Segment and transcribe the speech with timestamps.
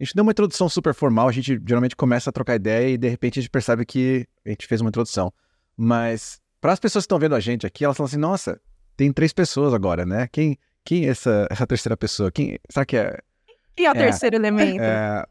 [0.00, 2.96] A gente deu uma introdução super formal, a gente geralmente começa a trocar ideia e
[2.96, 5.32] de repente a gente percebe que a gente fez uma introdução.
[5.76, 8.60] Mas para as pessoas que estão vendo a gente aqui, elas falam assim: nossa,
[8.96, 10.28] tem três pessoas agora, né?
[10.28, 12.30] Quem, quem é essa, essa terceira pessoa?
[12.30, 13.18] Quem, será que é
[13.78, 14.82] e é o terceiro elemento?
[14.82, 15.24] É,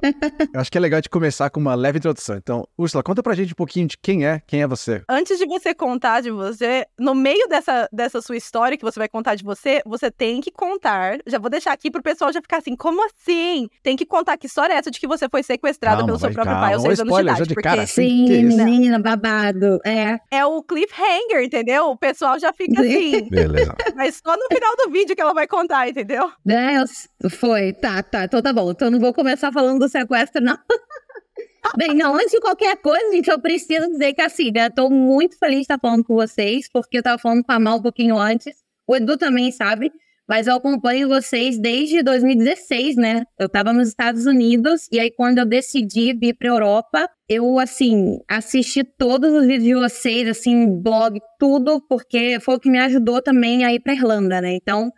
[0.53, 2.37] eu acho que é legal de começar com uma leve introdução.
[2.37, 5.01] Então, Úrsula, conta pra gente um pouquinho de quem é, quem é você.
[5.09, 9.07] Antes de você contar de você, no meio dessa, dessa sua história que você vai
[9.07, 11.17] contar de você, você tem que contar.
[11.25, 13.67] Já vou deixar aqui pro pessoal já ficar assim, como assim?
[13.83, 16.53] Tem que contar que história é essa de que você foi sequestrada pelo seu próprio
[16.53, 17.39] calma, pai aos seis anos de idade.
[17.39, 17.87] Já de cara, porque...
[17.87, 19.79] Sim, é menina, babado.
[19.85, 20.19] É.
[20.31, 21.89] É o cliffhanger, entendeu?
[21.89, 23.29] O pessoal já fica assim.
[23.29, 23.75] Beleza.
[23.95, 26.31] Mas só no final do vídeo que ela vai contar, entendeu?
[26.47, 27.73] É, foi.
[27.73, 28.27] Tá, tá.
[28.37, 28.69] Então tá bom.
[28.69, 30.57] Então não vou começar falando do sequestro, não.
[31.75, 34.69] Bem, não, antes de qualquer coisa, gente, eu preciso dizer que assim, né?
[34.69, 37.77] Tô muito feliz de estar falando com vocês, porque eu tava falando com a Mal
[37.77, 38.55] um pouquinho antes.
[38.87, 39.91] O Edu também sabe,
[40.29, 43.23] mas eu acompanho vocês desde 2016, né?
[43.39, 48.19] Eu tava nos Estados Unidos, e aí quando eu decidi vir pra Europa, eu, assim,
[48.29, 53.19] assisti todos os vídeos de vocês, assim, blog, tudo, porque foi o que me ajudou
[53.19, 54.53] também a ir pra Irlanda, né?
[54.53, 54.91] Então,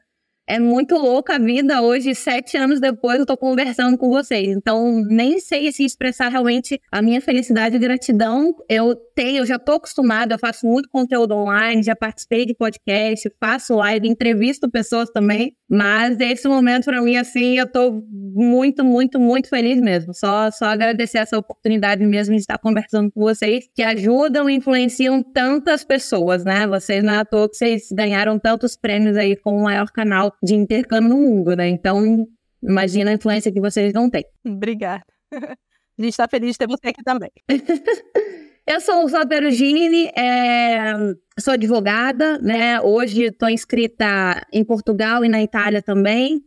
[0.50, 1.80] é muito louca a vida.
[1.80, 4.48] Hoje, sete anos depois, eu tô conversando com vocês.
[4.48, 8.56] Então, nem sei se expressar realmente a minha felicidade e gratidão.
[8.68, 13.32] Eu tenho, eu já tô acostumada, eu faço muito conteúdo online, já participei de podcast,
[13.40, 15.56] faço live, entrevisto pessoas também.
[15.70, 20.16] Mas esse momento, para mim, assim, eu tô muito, muito, muito feliz mesmo.
[20.16, 25.22] Só, só agradecer essa oportunidade mesmo de estar conversando com vocês, que ajudam e influenciam
[25.22, 26.66] tantas pessoas, né?
[26.66, 30.34] Vocês não é à toa que vocês ganharam tantos prêmios aí com o maior canal
[30.42, 31.70] de intercâmbio no mundo, né?
[31.70, 32.28] Então,
[32.64, 34.26] imagina a influência que vocês não têm.
[34.44, 35.06] Obrigada.
[36.00, 37.30] A gente está feliz de ter você aqui também.
[38.66, 40.94] Eu sou o Perugini, é,
[41.40, 42.80] sou advogada, né?
[42.82, 46.42] Hoje estou inscrita em Portugal e na Itália também.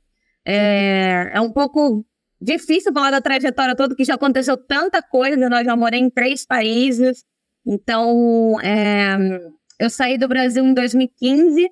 [0.45, 2.05] É, é, um pouco
[2.41, 6.47] difícil falar da trajetória toda, que já aconteceu tanta coisa, nós já morei em três
[6.47, 7.25] países.
[7.67, 9.17] Então, é,
[9.79, 11.69] eu saí do Brasil em 2015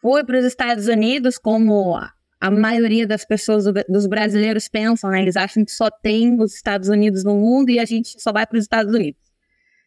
[0.00, 1.94] Fui para os Estados Unidos, como
[2.40, 5.20] a maioria das pessoas, dos brasileiros pensam, né?
[5.20, 8.46] Eles acham que só tem os Estados Unidos no mundo e a gente só vai
[8.46, 9.20] para os Estados Unidos.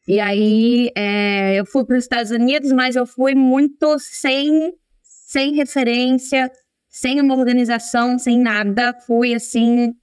[0.07, 5.53] E aí é, eu fui para os Estados Unidos, mas eu fui muito sem, sem
[5.55, 6.51] referência,
[6.89, 8.93] sem uma organização, sem nada.
[9.05, 9.93] Fui assim,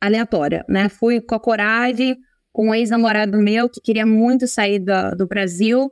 [0.00, 0.88] aleatória, né?
[0.88, 2.16] Fui com a coragem,
[2.52, 5.90] com um ex-namorado meu que queria muito sair do, do Brasil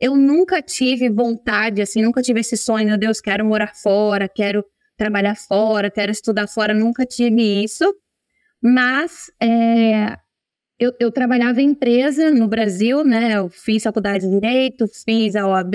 [0.00, 4.64] eu nunca tive vontade, assim, nunca tive esse sonho, meu Deus, quero morar fora, quero
[4.96, 7.84] trabalhar fora, quero estudar fora, nunca tive isso.
[8.62, 10.16] Mas é,
[10.78, 13.36] eu, eu, trabalhava em empresa no Brasil, né?
[13.36, 15.74] Eu fiz faculdade de Direito, fiz a OAB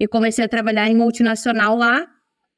[0.00, 2.06] e comecei a trabalhar em multinacional lá.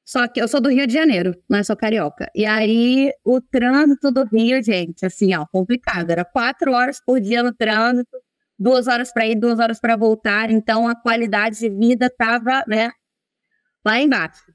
[0.04, 2.30] Só que eu sou do Rio de Janeiro, não é só carioca.
[2.34, 6.10] E aí, o trânsito do Rio, gente, assim, ó, complicado.
[6.10, 8.16] Era quatro horas por dia no trânsito
[8.58, 10.50] duas horas para ir, duas horas para voltar.
[10.50, 12.90] Então a qualidade de vida estava, né,
[13.84, 14.52] lá embaixo.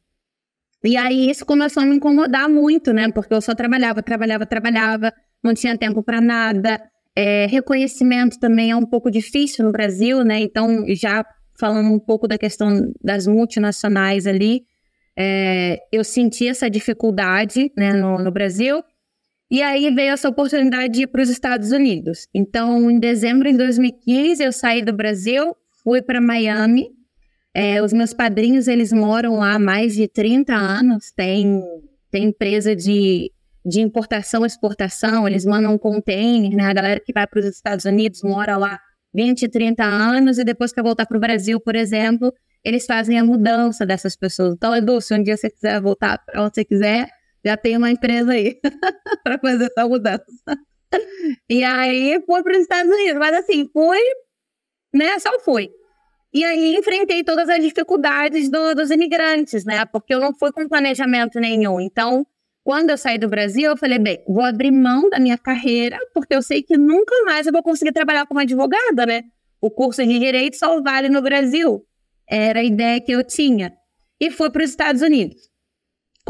[0.83, 3.11] E aí isso começou a me incomodar muito, né?
[3.11, 5.13] Porque eu só trabalhava, trabalhava, trabalhava,
[5.43, 6.81] não tinha tempo para nada.
[7.21, 10.39] É, reconhecimento também é um pouco difícil no Brasil, né?
[10.39, 11.25] Então, já
[11.59, 14.61] falando um pouco da questão das multinacionais ali,
[15.17, 18.81] é, eu senti essa dificuldade né, no, no Brasil.
[19.51, 22.25] E aí veio essa oportunidade de ir para os Estados Unidos.
[22.33, 25.53] Então, em dezembro de 2015, eu saí do Brasil,
[25.83, 26.87] fui para Miami.
[27.53, 31.61] É, os meus padrinhos, eles moram lá há mais de 30 anos, tem,
[32.09, 33.29] tem empresa de,
[33.65, 36.65] de importação e exportação, eles mandam container, né?
[36.65, 38.79] A galera que vai para os Estados Unidos mora lá
[39.13, 42.33] 20, 30 anos e depois que voltar para o Brasil, por exemplo,
[42.63, 44.53] eles fazem a mudança dessas pessoas.
[44.53, 47.09] Então, Edu, se um dia você quiser voltar para onde você quiser,
[47.43, 48.59] já tem uma empresa aí
[49.23, 50.23] para fazer essa mudança.
[51.49, 53.99] E aí fui para os Estados Unidos, mas assim, fui,
[54.93, 55.19] né?
[55.19, 55.69] Só fui.
[56.33, 59.85] E aí enfrentei todas as dificuldades do, dos imigrantes, né?
[59.85, 61.79] Porque eu não fui com planejamento nenhum.
[61.79, 62.25] Então,
[62.69, 66.35] quando eu saí do Brasil, eu falei, bem, vou abrir mão da minha carreira, porque
[66.35, 69.23] eu sei que nunca mais eu vou conseguir trabalhar como advogada, né?
[69.59, 71.83] O curso de direito só vale no Brasil.
[72.29, 73.73] Era a ideia que eu tinha.
[74.21, 75.49] E fui para os Estados Unidos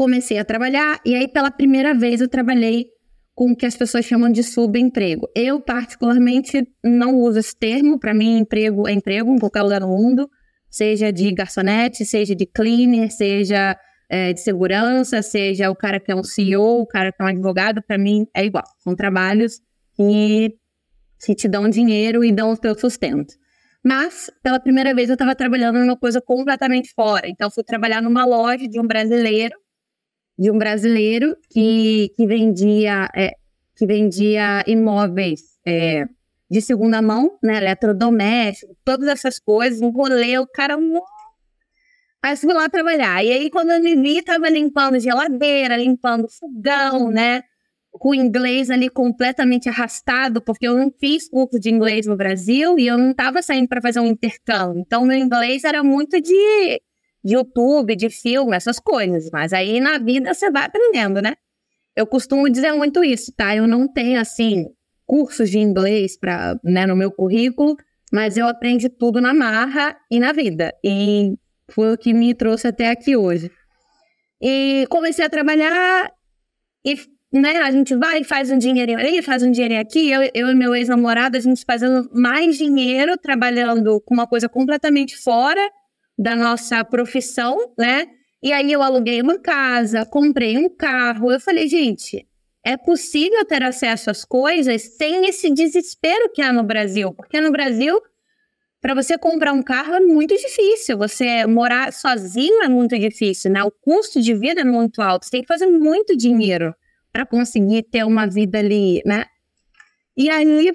[0.00, 2.86] comecei a trabalhar e aí pela primeira vez eu trabalhei
[3.34, 5.28] com o que as pessoas chamam de subemprego.
[5.36, 9.88] Eu particularmente não uso esse termo, para mim emprego é emprego em qualquer lugar no
[9.88, 10.26] mundo,
[10.70, 13.76] seja de garçonete, seja de cleaner, seja
[14.10, 17.28] é, de segurança, seja o cara que é um CEO, o cara que é um
[17.28, 18.64] advogado, para mim é igual.
[18.80, 19.60] São trabalhos
[19.94, 20.54] que,
[21.24, 23.34] que te dão dinheiro e dão o teu sustento.
[23.82, 27.28] Mas, pela primeira vez, eu estava trabalhando numa coisa completamente fora.
[27.28, 29.54] Então, fui trabalhar numa loja de um brasileiro
[30.40, 33.32] de um brasileiro que, que vendia é,
[33.76, 36.06] que vendia imóveis é,
[36.50, 37.58] de segunda mão, né?
[37.58, 40.78] Eletrodoméstico, todas essas coisas, um rolê, o cara.
[42.22, 43.24] Aí fui lá trabalhar.
[43.24, 47.42] E aí, quando eu me vi, tava limpando geladeira, limpando fogão, né?
[47.90, 52.78] Com o inglês ali completamente arrastado, porque eu não fiz curso de inglês no Brasil
[52.78, 54.80] e eu não estava saindo para fazer um intercâmbio.
[54.80, 56.80] Então, meu inglês era muito de,
[57.24, 59.30] de YouTube, de filme, essas coisas.
[59.32, 61.34] Mas aí na vida você vai aprendendo, né?
[61.96, 63.56] Eu costumo dizer muito isso, tá?
[63.56, 64.66] Eu não tenho, assim,
[65.06, 67.76] cursos de inglês pra, né, no meu currículo,
[68.12, 70.72] mas eu aprendi tudo na marra e na vida.
[70.84, 71.34] E
[71.72, 73.50] foi o que me trouxe até aqui hoje.
[74.40, 76.10] E comecei a trabalhar
[76.84, 76.96] e
[77.32, 80.10] né, a gente vai e faz um dinheirinho ali, faz um dinheirinho aqui.
[80.10, 85.16] Eu, eu e meu ex-namorado, a gente fazendo mais dinheiro, trabalhando com uma coisa completamente
[85.16, 85.60] fora
[86.18, 88.06] da nossa profissão, né?
[88.42, 91.30] E aí eu aluguei uma casa, comprei um carro.
[91.30, 92.26] Eu falei, gente,
[92.64, 97.12] é possível ter acesso às coisas sem esse desespero que há no Brasil.
[97.14, 98.00] Porque no Brasil,
[98.80, 100.96] para você comprar um carro é muito difícil.
[100.98, 103.62] Você morar sozinho é muito difícil, né?
[103.62, 105.26] O custo de vida é muito alto.
[105.26, 106.74] Você tem que fazer muito dinheiro
[107.12, 109.26] para conseguir ter uma vida ali, né?
[110.16, 110.72] E aí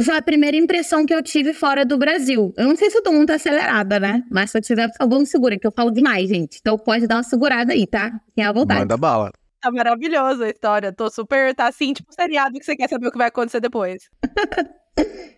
[0.00, 2.52] foi a primeira impressão que eu tive fora do Brasil.
[2.56, 4.22] Eu não sei se eu tô muito acelerada, né?
[4.30, 6.58] Mas se eu tiver, por favor, me segura, que eu falo demais, gente.
[6.60, 8.12] Então pode dar uma segurada aí, tá?
[8.34, 8.80] Tem a vontade.
[8.80, 9.32] Manda bala.
[9.60, 10.92] Tá maravilhosa a história.
[10.92, 14.08] Tô super, tá assim, tipo seriado que você quer saber o que vai acontecer depois.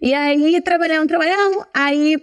[0.00, 2.16] e aí, trabalhando, trabalhando, aí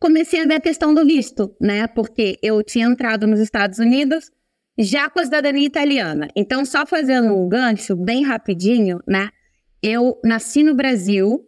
[0.00, 1.86] comecei a ver a questão do visto, né?
[1.86, 4.30] Porque eu tinha entrado nos Estados Unidos
[4.78, 6.28] já com a cidadania italiana.
[6.36, 9.30] Então, só fazendo um gancho bem rapidinho, né?
[9.82, 11.44] Eu nasci no Brasil,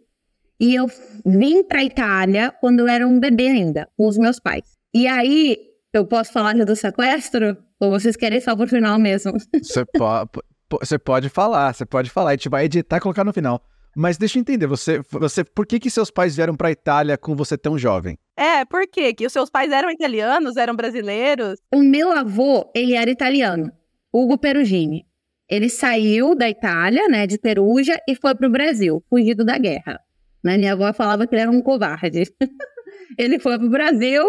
[0.61, 0.85] e eu
[1.25, 4.77] vim para Itália quando eu era um bebê ainda, com os meus pais.
[4.93, 5.57] E aí,
[5.91, 7.57] eu posso falar do sequestro?
[7.79, 9.33] Ou vocês querem só pro final mesmo?
[9.59, 10.29] Você pode,
[10.69, 12.29] você pode falar, você pode falar.
[12.29, 13.59] A gente vai editar e colocar no final.
[13.95, 17.35] Mas deixa eu entender, você, você, por que que seus pais vieram para Itália com
[17.35, 18.17] você tão jovem?
[18.37, 19.13] É, por quê?
[19.13, 21.59] Que os seus pais eram italianos, eram brasileiros?
[21.73, 23.71] O meu avô, ele era italiano,
[24.13, 25.05] Hugo Perugini.
[25.49, 29.99] Ele saiu da Itália, né, de Perugia, e foi pro Brasil, fugido da guerra.
[30.41, 30.57] Né?
[30.57, 32.23] Minha avó falava que ele era um covarde.
[33.17, 34.23] ele foi para o Brasil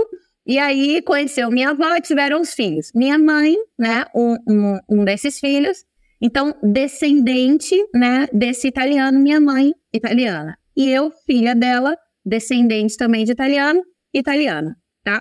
[0.44, 2.90] e aí conheceu minha avó e tiveram os filhos.
[2.94, 5.84] Minha mãe, né, um, um, um, desses filhos.
[6.24, 10.56] Então, descendente, né, desse italiano, minha mãe, italiana.
[10.76, 13.82] E eu, filha dela, descendente também de italiano,
[14.14, 15.20] italiana, tá?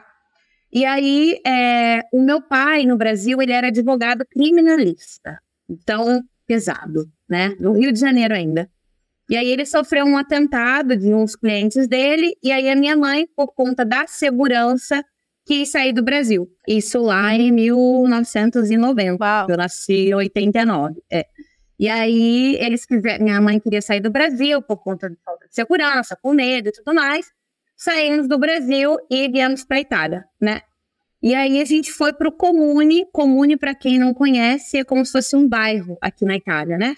[0.71, 5.39] E aí, é, o meu pai, no Brasil, ele era advogado criminalista.
[5.67, 7.55] Então, pesado, né?
[7.59, 8.69] No Rio de Janeiro ainda.
[9.27, 13.27] E aí ele sofreu um atentado de uns clientes dele, e aí a minha mãe,
[13.35, 15.03] por conta da segurança,
[15.45, 16.47] quis sair do Brasil.
[16.67, 19.23] Isso lá em 1990.
[19.23, 19.47] Uau.
[19.49, 21.01] Eu nasci em 89.
[21.11, 21.25] É.
[21.79, 25.55] E aí eles quiseram, minha mãe queria sair do Brasil por conta de falta de
[25.55, 27.25] segurança, com medo e tudo mais.
[27.75, 30.61] Saímos do Brasil e viemos para a Itália, né?
[31.23, 33.05] E aí a gente foi para o Comune.
[33.11, 36.95] Comune, para quem não conhece, é como se fosse um bairro aqui na Itália, né?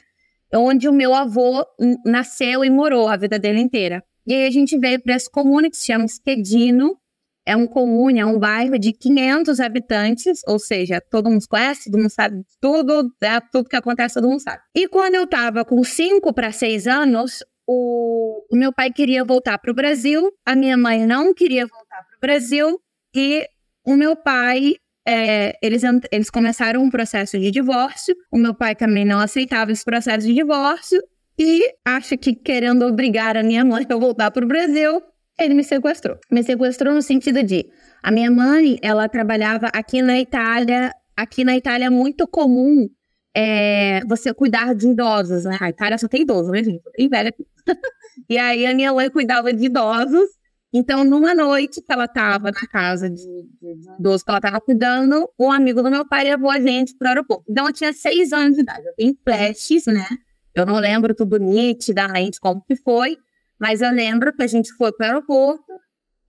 [0.59, 1.65] onde o meu avô
[2.05, 4.03] nasceu e morou a vida dele inteira.
[4.25, 6.97] E aí a gente veio para esse comune que se chama Schedino.
[7.45, 11.99] É um comune, é um bairro de 500 habitantes, ou seja, todo mundo conhece, todo
[11.99, 14.61] mundo sabe tudo, é, tudo que acontece, todo mundo sabe.
[14.73, 19.57] E quando eu estava com 5 para 6 anos, o, o meu pai queria voltar
[19.57, 22.79] para o Brasil, a minha mãe não queria voltar para o Brasil,
[23.15, 23.47] e
[23.85, 28.15] o meu pai é, eles, eles começaram um processo de divórcio.
[28.31, 31.01] O meu pai também não aceitava esse processo de divórcio.
[31.37, 35.01] E acho que querendo obrigar a minha mãe a voltar para o Brasil,
[35.39, 36.17] ele me sequestrou.
[36.31, 37.65] Me sequestrou no sentido de
[38.01, 40.93] a minha mãe, ela trabalhava aqui na Itália.
[41.15, 42.87] Aqui na Itália é muito comum
[43.35, 45.57] é, você cuidar de idosos, né?
[45.61, 46.81] A Itália só tem idoso, né, gente?
[46.95, 47.33] Tem velha.
[48.29, 50.29] e aí a minha mãe cuidava de idosos
[50.73, 54.59] então, numa noite que ela estava na casa de, de, de idoso que ela estava
[54.59, 57.43] cuidando, um amigo do meu pai levou a gente para o aeroporto.
[57.47, 58.83] Então, eu tinha seis anos de idade.
[58.87, 60.07] Eu tenho flashes, né?
[60.55, 63.17] Eu não lembro tudo nitidamente como que foi,
[63.63, 65.71] mas eu lembro que a gente foi para o aeroporto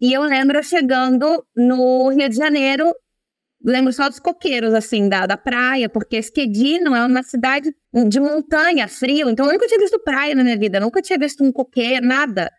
[0.01, 2.95] e eu lembro chegando no Rio de Janeiro,
[3.61, 7.75] lembro só dos coqueiros, assim, da, da praia, porque Esquedino é uma cidade
[8.09, 11.43] de montanha, frio, então eu nunca tinha visto praia na minha vida, nunca tinha visto
[11.43, 12.53] um coqueiro, nada.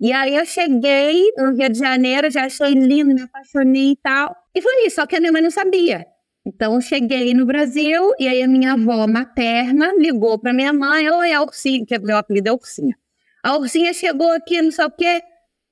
[0.00, 4.34] E aí eu cheguei no Rio de Janeiro, já achei lindo, me apaixonei e tal.
[4.54, 6.06] E foi isso, só que a minha mãe não sabia.
[6.46, 11.06] Então eu cheguei no Brasil e aí a minha avó materna ligou para minha mãe,
[11.10, 12.96] oi, a Ursinha, que meu apelido é Ursinha.
[13.42, 15.20] A Ursinha chegou aqui, não sei o quê.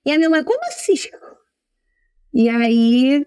[0.05, 0.95] E a minha mãe, como assim?
[2.33, 3.25] E aí,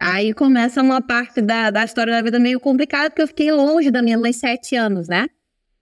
[0.00, 3.90] aí começa uma parte da, da história da vida meio complicada, porque eu fiquei longe
[3.90, 5.28] da minha mãe sete anos, né?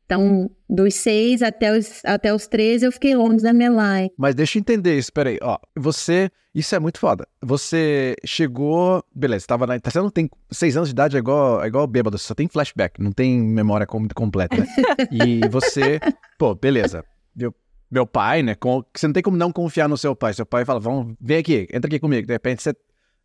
[0.04, 4.10] Então, dos seis até os, até os 13, eu fiquei longe da minha mãe.
[4.16, 5.38] Mas deixa eu entender isso, peraí.
[5.42, 6.30] Ó, você.
[6.54, 7.28] Isso é muito foda.
[7.42, 9.04] Você chegou.
[9.14, 9.78] Beleza, tava na.
[9.84, 10.30] Você não tem.
[10.50, 13.38] Seis anos de idade é igual, é igual bêbado, você só tem flashback, não tem
[13.38, 14.66] memória completa, né?
[15.12, 16.00] e você.
[16.38, 17.04] Pô, beleza.
[17.38, 17.54] Meu,
[17.90, 18.54] meu pai, né?
[18.54, 20.34] Com, você não tem como não confiar no seu pai.
[20.34, 22.26] Seu pai fala, vamos, vem aqui, entra aqui comigo.
[22.26, 22.74] De repente você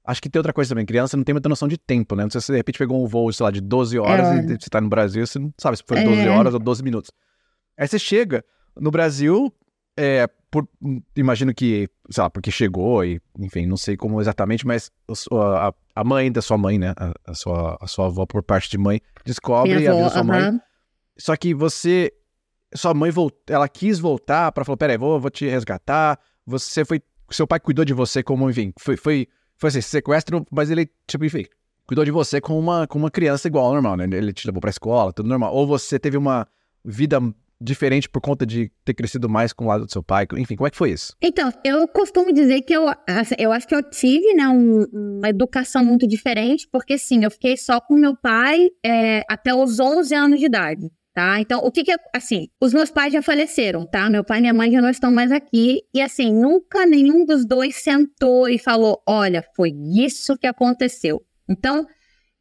[0.05, 0.85] Acho que tem outra coisa também.
[0.85, 2.23] Criança não tem muita noção de tempo, né?
[2.23, 4.53] Não sei se você de repente pegou um voo, sei lá, de 12 horas é.
[4.53, 6.29] e você tá no Brasil, você não sabe se foi 12 é.
[6.29, 7.09] horas ou 12 minutos.
[7.77, 8.43] Aí você chega
[8.75, 9.53] no Brasil,
[9.95, 10.67] é, por,
[11.15, 14.91] imagino que, sei lá, porque chegou e, enfim, não sei como exatamente, mas
[15.31, 16.93] a, a mãe da sua mãe, né?
[16.97, 20.21] A, a, sua, a sua avó, por parte de mãe, descobre Minha e avisa sua
[20.21, 20.27] uh -huh.
[20.27, 20.59] mãe.
[21.17, 22.11] Só que você.
[22.75, 26.19] Sua mãe volt, ela quis voltar para falar: peraí, vou, vou te resgatar.
[26.45, 27.01] Você foi.
[27.29, 29.27] Seu pai cuidou de você como, enfim, foi, foi
[29.57, 31.45] foi assim, sequestro, mas ele, tipo, enfim,
[31.87, 34.03] cuidou de você como uma, como uma criança igual normal, né?
[34.11, 35.53] Ele te levou pra escola, tudo normal.
[35.53, 36.45] Ou você teve uma
[36.83, 37.19] vida
[37.61, 40.27] diferente por conta de ter crescido mais com o lado do seu pai?
[40.37, 41.15] Enfim, como é que foi isso?
[41.21, 45.29] Então, eu costumo dizer que eu, assim, eu acho que eu tive, né, um, uma
[45.29, 50.13] educação muito diferente, porque sim, eu fiquei só com meu pai é, até os 11
[50.13, 51.39] anos de idade tá?
[51.39, 54.09] Então, o que que, assim, os meus pais já faleceram, tá?
[54.09, 57.45] Meu pai e minha mãe já não estão mais aqui, e assim, nunca nenhum dos
[57.45, 61.21] dois sentou e falou, olha, foi isso que aconteceu.
[61.47, 61.85] Então,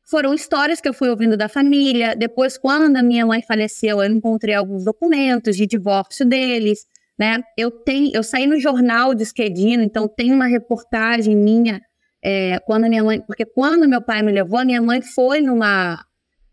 [0.04, 4.10] foram histórias que eu fui ouvindo da família, depois, quando a minha mãe faleceu, eu
[4.10, 6.86] encontrei alguns documentos de divórcio deles,
[7.18, 7.42] né?
[7.58, 11.80] Eu tenho, eu saí no jornal de Esquedino, então tem uma reportagem minha,
[12.24, 15.40] é, quando a minha mãe, porque quando meu pai me levou, a minha mãe foi
[15.40, 16.02] numa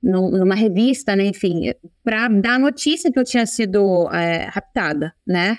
[0.01, 5.57] numa revista, né, enfim, para dar a notícia que eu tinha sido é, raptada, né?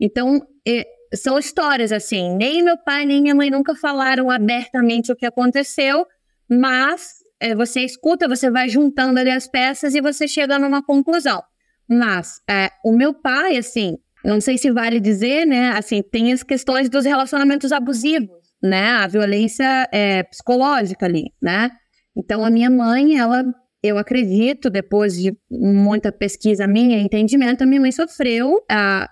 [0.00, 5.16] Então, é, são histórias assim, nem meu pai nem minha mãe nunca falaram abertamente o
[5.16, 6.06] que aconteceu,
[6.48, 11.42] mas é, você escuta, você vai juntando ali as peças e você chega numa conclusão.
[11.88, 16.42] Mas é, o meu pai, assim, não sei se vale dizer, né, assim, tem as
[16.42, 21.70] questões dos relacionamentos abusivos, né, a violência é, psicológica ali, né?
[22.16, 23.44] Então, a minha mãe, ela
[23.88, 29.08] eu acredito, depois de muita pesquisa minha, entendimento, a minha mãe sofreu a,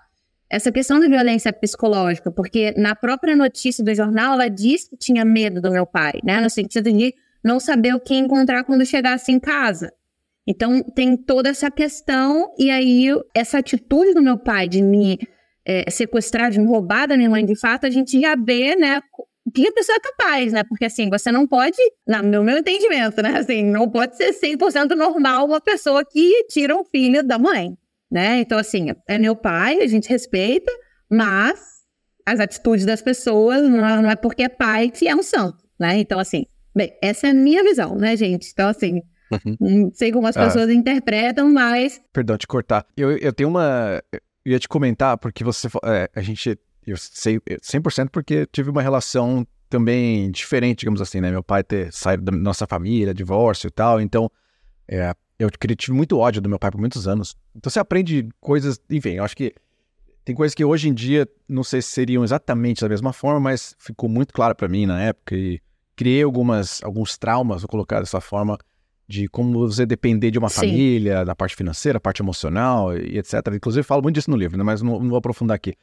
[0.49, 5.25] essa questão da violência psicológica, porque na própria notícia do jornal ela disse que tinha
[5.25, 6.39] medo do meu pai, né?
[6.39, 9.91] No sentido de não saber o que encontrar quando chegasse em casa.
[10.47, 15.19] Então tem toda essa questão, e aí essa atitude do meu pai de me
[15.65, 19.01] é, sequestrar, de me roubar da minha mãe, de fato, a gente já vê, né,
[19.61, 20.63] que a pessoa é capaz, né?
[20.63, 23.37] Porque assim, você não pode, no meu entendimento, né?
[23.37, 27.77] Assim, não pode ser 100% normal uma pessoa que tira um filho da mãe,
[28.11, 28.39] né?
[28.39, 30.71] Então, assim, é meu pai, a gente respeita,
[31.09, 31.77] mas
[32.25, 35.97] as atitudes das pessoas não é porque é pai que é um santo, né?
[35.97, 36.45] Então, assim,
[36.75, 38.49] bem, essa é a minha visão, né, gente?
[38.51, 39.57] Então, assim, uhum.
[39.59, 40.45] não sei como as ah.
[40.45, 42.01] pessoas interpretam, mas.
[42.13, 42.85] Perdão te cortar.
[42.95, 44.01] Eu, eu tenho uma.
[44.45, 45.67] Eu ia te comentar, porque você.
[45.83, 46.57] É, a gente
[46.91, 51.29] eu sei 100% porque tive uma relação também diferente, digamos assim, né?
[51.29, 54.31] Meu pai ter saído da nossa família, divórcio e tal, então
[54.87, 57.35] é, eu tive muito ódio do meu pai por muitos anos.
[57.55, 59.53] Então você aprende coisas, enfim, eu acho que
[60.23, 63.75] tem coisas que hoje em dia não sei se seriam exatamente da mesma forma, mas
[63.77, 65.61] ficou muito claro para mim na época e
[65.95, 68.57] criei algumas alguns traumas, vou colocar dessa forma,
[69.07, 70.61] de como você depender de uma Sim.
[70.61, 73.33] família, da parte financeira, parte emocional e etc.
[73.53, 74.63] Inclusive falo muito disso no livro, né?
[74.63, 75.73] mas não, não vou aprofundar aqui.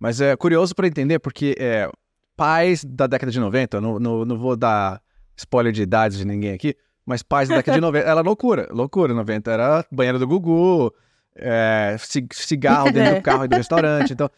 [0.00, 1.90] Mas é curioso para entender, porque é,
[2.34, 5.02] pais da década de 90, não, não, não vou dar
[5.36, 9.12] spoiler de idades de ninguém aqui, mas pais da década de 90, era loucura, loucura.
[9.12, 10.92] 90 era banheiro do Gugu,
[11.36, 11.96] é,
[12.32, 14.14] cigarro dentro do carro e do restaurante.
[14.14, 14.30] Então,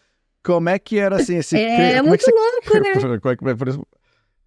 [0.42, 1.57] como é que era assim esse.
[1.57, 2.90] É, é muito é louco, né?
[3.33, 3.87] é que, por exemplo,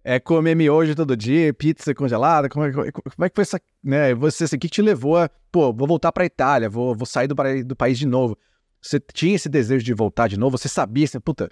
[0.04, 4.14] é comer miojo todo dia, pizza congelada, como é, como é que foi essa, né,
[4.14, 7.26] você, assim, o que te levou a, pô, vou voltar pra Itália, vou, vou sair
[7.26, 8.38] do, do país de novo,
[8.86, 10.56] você tinha esse desejo de voltar de novo?
[10.56, 11.50] Você sabia assim, puta,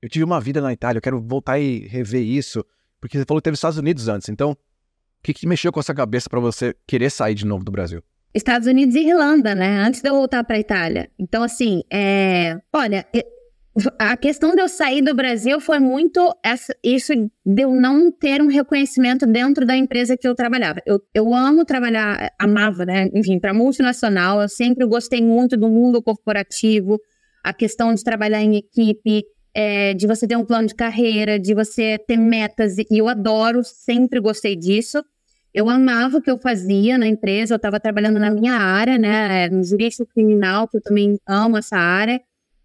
[0.00, 2.64] eu tive uma vida na Itália, eu quero voltar e rever isso.
[3.00, 4.28] Porque você falou que teve Estados Unidos antes.
[4.28, 4.56] Então, o
[5.22, 8.02] que, que mexeu com essa cabeça para você querer sair de novo do Brasil?
[8.34, 9.78] Estados Unidos e Irlanda, né?
[9.78, 11.10] Antes de eu voltar para Itália.
[11.18, 12.60] Então, assim, é...
[12.72, 13.06] olha,
[13.98, 18.42] a questão de eu sair do Brasil foi muito essa, isso de eu não ter
[18.42, 20.80] um reconhecimento dentro da empresa que eu trabalhava.
[20.84, 23.08] Eu, eu amo trabalhar, amava, né?
[23.14, 27.00] Enfim, para multinacional, eu sempre gostei muito do mundo corporativo,
[27.42, 29.24] a questão de trabalhar em equipe,
[29.54, 33.62] é, de você ter um plano de carreira, de você ter metas, e eu adoro,
[33.64, 35.02] sempre gostei disso.
[35.54, 39.48] Eu amava o que eu fazia na empresa, eu estava trabalhando na minha área, né?
[39.48, 42.20] No jurídico criminal, que eu também amo essa área.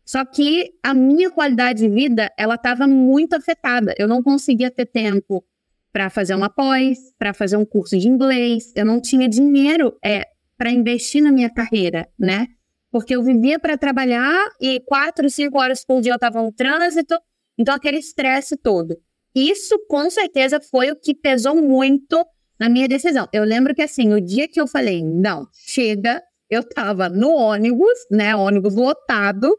[0.08, 3.94] Só que a minha qualidade de vida, ela estava muito afetada.
[4.00, 5.44] Eu não conseguia ter tempo
[5.92, 8.72] para fazer uma pós, para fazer um curso de inglês.
[8.76, 10.24] Eu não tinha dinheiro é,
[10.58, 12.48] para investir na minha carreira, né?
[12.92, 17.16] porque eu vivia para trabalhar e quatro, cinco horas por dia eu estava no trânsito,
[17.58, 18.98] então aquele estresse todo.
[19.36, 22.26] Isso, com certeza, foi o que pesou muito
[22.60, 23.28] na minha decisão.
[23.32, 28.00] Eu lembro que, assim, o dia que eu falei, não, chega, eu tava no ônibus,
[28.10, 29.56] né, ônibus lotado,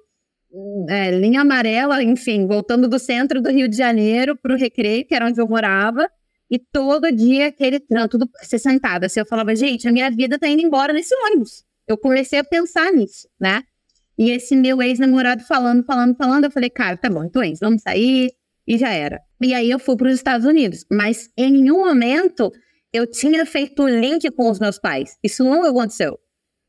[0.89, 5.15] é, linha amarela, enfim, voltando do centro do Rio de Janeiro para o Recreio, que
[5.15, 6.09] era onde eu morava,
[6.51, 9.07] e todo dia aquele trânsito, tudo ser sentada.
[9.07, 11.65] Assim, eu falava, gente, a minha vida tá indo embora nesse ônibus.
[11.87, 13.63] Eu comecei a pensar nisso, né?
[14.19, 17.61] E esse meu ex-namorado falando, falando, falando, eu falei, cara, tá bom, então é isso,
[17.61, 18.33] vamos sair,
[18.67, 19.21] e já era.
[19.41, 22.53] E aí eu fui para os Estados Unidos, mas em nenhum momento
[22.93, 25.17] eu tinha feito link com os meus pais.
[25.23, 26.19] Isso não aconteceu.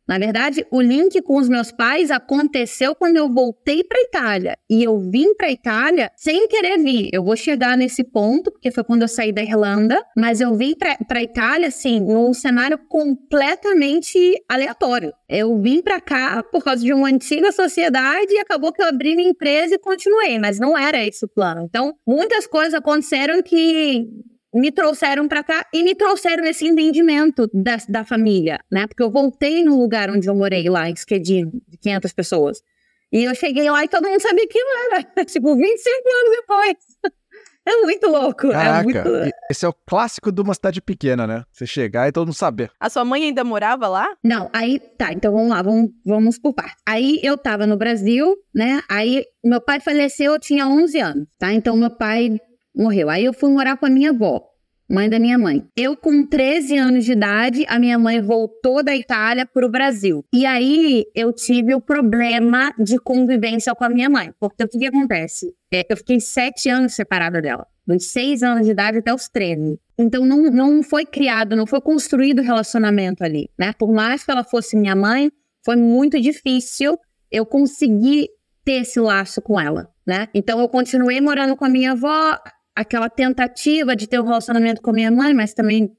[0.10, 4.58] Na verdade, o link com os meus pais aconteceu quando eu voltei para Itália.
[4.68, 7.12] E eu vim para Itália sem querer vir.
[7.14, 10.74] Eu vou chegar nesse ponto, porque foi quando eu saí da Irlanda, mas eu vim
[10.76, 14.18] para Itália, assim, num cenário completamente
[14.50, 15.14] aleatório.
[15.30, 19.16] Eu vim para cá por causa de uma antiga sociedade e acabou que eu abri
[19.16, 21.62] minha empresa e continuei, mas não era esse o plano.
[21.62, 24.10] Então, muitas coisas aconteceram que
[24.54, 28.88] me trouxeram para cá e me trouxeram esse entendimento da, da família, né?
[28.88, 32.64] Porque eu voltei no lugar onde eu morei lá, em Skedin, de 500 pessoas.
[33.12, 35.04] E eu cheguei lá e todo mundo sabia que eu era.
[35.26, 36.76] tipo, 25 anos depois.
[37.66, 38.48] É muito louco.
[38.48, 39.36] É Caraca, é muito...
[39.48, 41.44] esse é o clássico de uma cidade pequena, né?
[41.52, 42.72] Você chegar e todo mundo saber.
[42.80, 44.08] A sua mãe ainda morava lá?
[44.24, 46.76] Não, aí tá, então vamos lá, vamos, vamos por parte.
[46.84, 48.82] Aí eu tava no Brasil, né?
[48.90, 51.54] Aí meu pai faleceu, eu tinha 11 anos, tá?
[51.54, 52.40] Então meu pai
[52.80, 53.10] morreu.
[53.10, 54.50] Aí eu fui morar com a minha avó,
[54.90, 55.68] mãe da minha mãe.
[55.76, 60.26] Eu, com 13 anos de idade, a minha mãe voltou da Itália para o Brasil.
[60.34, 64.34] E aí eu tive o problema de convivência com a minha mãe.
[64.40, 65.54] Porque o que, que acontece?
[65.72, 67.68] É, eu fiquei sete anos separada dela.
[67.86, 69.80] Dos seis anos de idade até os 13.
[69.98, 73.74] Então não, não foi criado, não foi construído relacionamento ali, né?
[73.74, 75.32] Por mais que ela fosse minha mãe,
[75.66, 76.98] foi muito difícil
[77.32, 78.30] eu conseguir
[78.64, 80.28] ter esse laço com ela, né?
[80.34, 82.40] Então eu continuei morando com a minha avó,
[82.80, 85.92] aquela tentativa de ter um relacionamento com minha mãe, mas também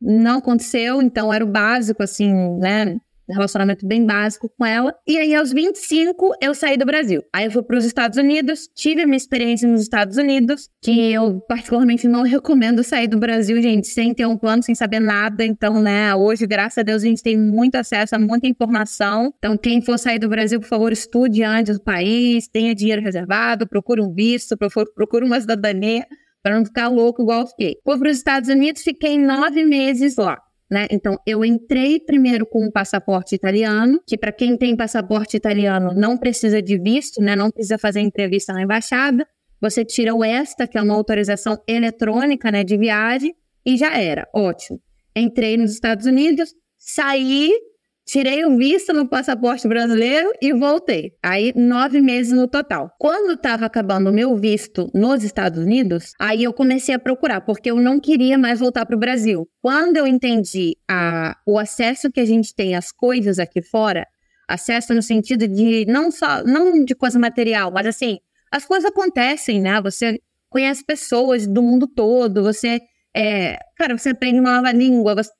[0.00, 2.96] não aconteceu, então era o básico, assim, né?
[3.28, 4.94] Relacionamento bem básico com ela.
[5.06, 7.22] E aí, aos 25, eu saí do Brasil.
[7.30, 11.12] Aí eu fui para os Estados Unidos, tive a minha experiência nos Estados Unidos, que
[11.12, 15.44] eu particularmente não recomendo sair do Brasil, gente, sem ter um plano, sem saber nada.
[15.44, 19.34] Então, né, hoje, graças a Deus, a gente tem muito acesso a muita informação.
[19.36, 23.68] Então, quem for sair do Brasil, por favor, estude antes o país, tenha dinheiro reservado,
[23.68, 24.56] procure um visto,
[24.94, 26.06] procure uma cidadania
[26.42, 27.76] para não ficar louco igual eu fiquei.
[27.84, 30.40] Fui para os Estados Unidos, fiquei nove meses lá.
[30.70, 30.86] Né?
[30.90, 36.16] Então, eu entrei primeiro com o passaporte italiano, que para quem tem passaporte italiano não
[36.18, 37.34] precisa de visto, né?
[37.34, 39.26] não precisa fazer entrevista na embaixada.
[39.60, 44.28] Você tira o ESTA, que é uma autorização eletrônica né, de viagem, e já era.
[44.34, 44.80] Ótimo.
[45.16, 47.50] Entrei nos Estados Unidos, saí
[48.08, 51.12] Tirei o visto no passaporte brasileiro e voltei.
[51.22, 52.90] Aí, nove meses no total.
[52.98, 57.70] Quando estava acabando o meu visto nos Estados Unidos, aí eu comecei a procurar, porque
[57.70, 59.46] eu não queria mais voltar para o Brasil.
[59.60, 64.06] Quando eu entendi a, o acesso que a gente tem às coisas aqui fora,
[64.48, 69.60] acesso no sentido de não só, não de coisa material, mas assim, as coisas acontecem,
[69.60, 69.82] né?
[69.82, 70.18] Você
[70.48, 72.80] conhece pessoas do mundo todo, você
[73.14, 75.30] é, cara, você aprende uma nova língua, você,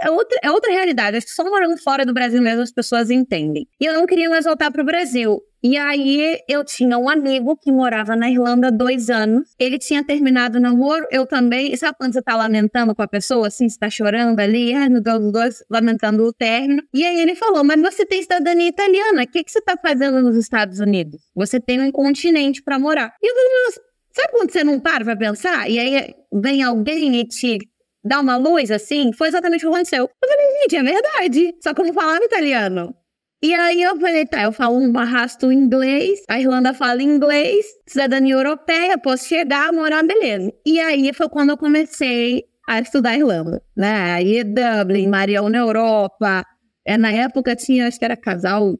[0.00, 1.16] é outra, é outra realidade.
[1.16, 3.66] Acho que só morando fora do Brasil mesmo as pessoas entendem.
[3.80, 5.40] E eu não queria mais voltar para o Brasil.
[5.62, 9.50] E aí eu tinha um amigo que morava na Irlanda há dois anos.
[9.58, 11.70] Ele tinha terminado o namoro, eu também.
[11.72, 14.88] E sabe quando você tá lamentando com a pessoa, assim, você tá chorando ali, ai
[14.88, 16.82] meu Deus, dois lamentando o término.
[16.94, 20.22] E aí ele falou: Mas você tem cidadania italiana, o que, que você tá fazendo
[20.22, 21.20] nos Estados Unidos?
[21.34, 23.12] Você tem um continente para morar.
[23.22, 25.70] E eu falei, sabe quando você não para pra pensar?
[25.70, 27.58] E aí vem alguém e te
[28.04, 30.04] dar uma luz assim, foi exatamente o que aconteceu.
[30.04, 31.54] Eu falei, gente, é verdade.
[31.62, 32.94] Só não falava italiano.
[33.42, 38.34] E aí eu falei, tá, eu falo um arrasto inglês, a Irlanda fala inglês, cidadania
[38.34, 40.52] europeia, posso chegar, morar, beleza.
[40.66, 44.12] E aí foi quando eu comecei a estudar Irlanda, né?
[44.12, 46.44] Aí Dublin, Mariel na Europa.
[46.84, 48.74] É, na época tinha, acho que era casal,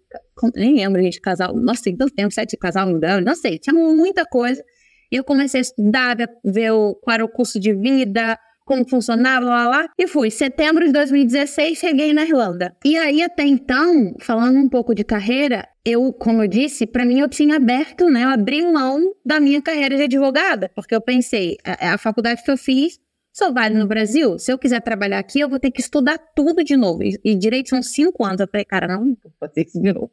[0.54, 3.72] nem lembro, gente, casal, nossa, tem tanto tempo, sete casal em Dublin, não sei, tinha
[3.74, 4.62] muita coisa.
[5.10, 8.38] E eu comecei a estudar, ver o, qual era o curso de vida,
[8.70, 10.30] como funcionava, lá, lá, e fui.
[10.30, 12.72] Setembro de 2016, cheguei na Irlanda.
[12.84, 17.18] E aí, até então, falando um pouco de carreira, eu, como eu disse, para mim
[17.18, 21.56] eu tinha aberto, né, eu abri mão da minha carreira de advogada, porque eu pensei,
[21.64, 23.00] a, a faculdade que eu fiz
[23.32, 24.38] só vale no Brasil.
[24.38, 27.02] Se eu quiser trabalhar aqui, eu vou ter que estudar tudo de novo.
[27.02, 28.40] E, e direito são cinco anos.
[28.40, 30.12] Eu falei, cara, não vou fazer isso de novo.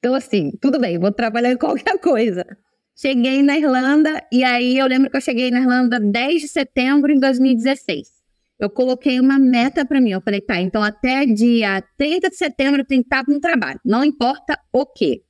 [0.00, 2.44] Então, assim, tudo bem, vou trabalhar em qualquer coisa.
[2.94, 7.12] Cheguei na Irlanda e aí eu lembro que eu cheguei na Irlanda 10 de setembro
[7.12, 8.22] de 2016.
[8.60, 10.10] eu coloquei uma meta para mim.
[10.10, 13.80] Eu falei, tá, então até dia 30 de setembro eu tenho que estar no trabalho,
[13.84, 15.22] não importa o quê.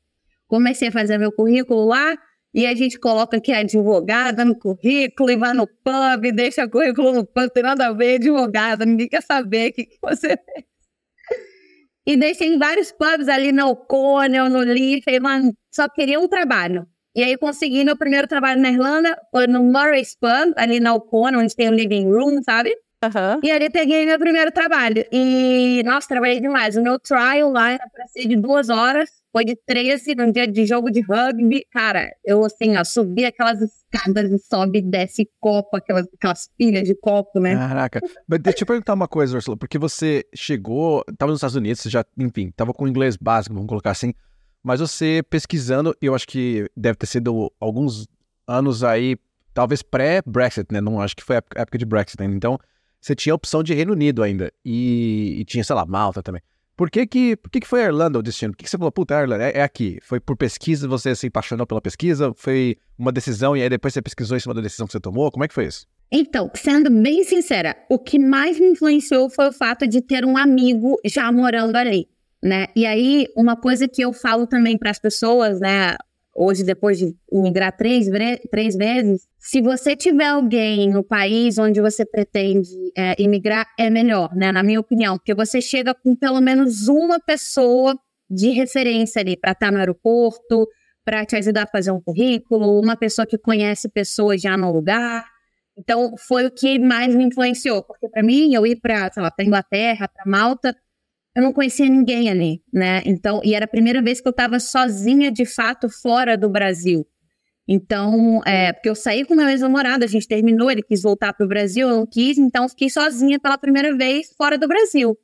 [0.46, 2.14] Comecei a fazer meu currículo lá,
[2.54, 6.70] e a gente coloca que é advogada no currículo e vai no pub, deixa o
[6.70, 10.64] currículo no pub, tem nada a ver, advogada, ninguém quer saber o que, você fez.
[12.04, 14.58] E deixei em vários pubs ali no O'Connell, no
[15.22, 16.86] mano, só queria um trabalho.
[17.14, 21.40] E aí consegui meu primeiro trabalho na Irlanda, foi no Murray's Pub, ali na O'Connell,
[21.40, 22.74] onde tem o living room, sabe?
[23.02, 23.40] Aham.
[23.42, 25.04] E ali peguei meu primeiro trabalho.
[25.10, 26.76] E, nossa, trabalhei demais.
[26.76, 29.10] O meu trial lá era pra ser de duas horas.
[29.32, 31.66] Foi de 13 num dia de jogo de rugby.
[31.72, 36.84] Cara, eu assim, ó, subi aquelas escadas e sobe e desce copo, aquelas, aquelas pilhas
[36.84, 37.56] de copo, né?
[37.56, 38.00] Caraca.
[38.28, 41.90] Mas deixa eu perguntar uma coisa, Ursula, porque você chegou, estava nos Estados Unidos, você
[41.90, 44.14] já, enfim, estava com inglês básico, vamos colocar assim,
[44.62, 48.06] mas você pesquisando, eu acho que deve ter sido alguns
[48.46, 49.16] anos aí,
[49.52, 50.80] talvez pré-Brexit, né?
[50.80, 52.34] Não acho que foi época, época de Brexit ainda.
[52.34, 52.58] Então,
[53.00, 54.52] você tinha a opção de Reino Unido ainda.
[54.64, 56.40] E, e tinha, sei lá, Malta também.
[56.76, 58.52] Por que que, por que, que foi a Irlanda o destino?
[58.52, 59.98] Por que, que você falou, puta, a Irlanda, é, é aqui?
[60.02, 62.32] Foi por pesquisa, você se apaixonou pela pesquisa?
[62.34, 65.30] Foi uma decisão e aí depois você pesquisou em cima da decisão que você tomou?
[65.30, 65.86] Como é que foi isso?
[66.10, 70.36] Então, sendo bem sincera, o que mais me influenciou foi o fato de ter um
[70.36, 72.08] amigo já morando ali,
[72.42, 72.66] né?
[72.74, 75.96] E aí, uma coisa que eu falo também para as pessoas, né?
[76.34, 78.06] Hoje, depois de migrar três,
[78.50, 84.34] três vezes, se você tiver alguém no país onde você pretende é, imigrar, é melhor,
[84.34, 84.50] né?
[84.50, 87.94] Na minha opinião, porque você chega com pelo menos uma pessoa
[88.30, 90.66] de referência ali para estar no aeroporto,
[91.04, 95.26] para te ajudar a fazer um currículo, uma pessoa que conhece pessoas já no lugar.
[95.76, 99.30] Então, foi o que mais me influenciou, porque para mim, eu ir para, sei lá,
[99.30, 100.76] para Inglaterra, para Malta,
[101.34, 103.02] eu não conhecia ninguém ali, né?
[103.06, 107.06] Então, e era a primeira vez que eu estava sozinha, de fato, fora do Brasil.
[107.66, 111.46] Então, é, porque eu saí com meu ex-namorado, a gente terminou, ele quis voltar para
[111.46, 115.16] o Brasil, eu não quis, então fiquei sozinha pela primeira vez fora do Brasil.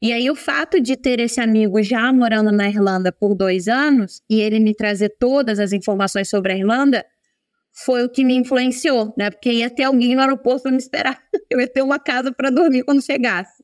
[0.00, 4.22] E aí, o fato de ter esse amigo já morando na Irlanda por dois anos
[4.30, 7.04] e ele me trazer todas as informações sobre a Irlanda
[7.72, 9.30] foi o que me influenciou, né?
[9.30, 11.20] Porque ia ter alguém no aeroporto para me esperar.
[11.50, 13.57] Eu ia ter uma casa para dormir quando chegasse.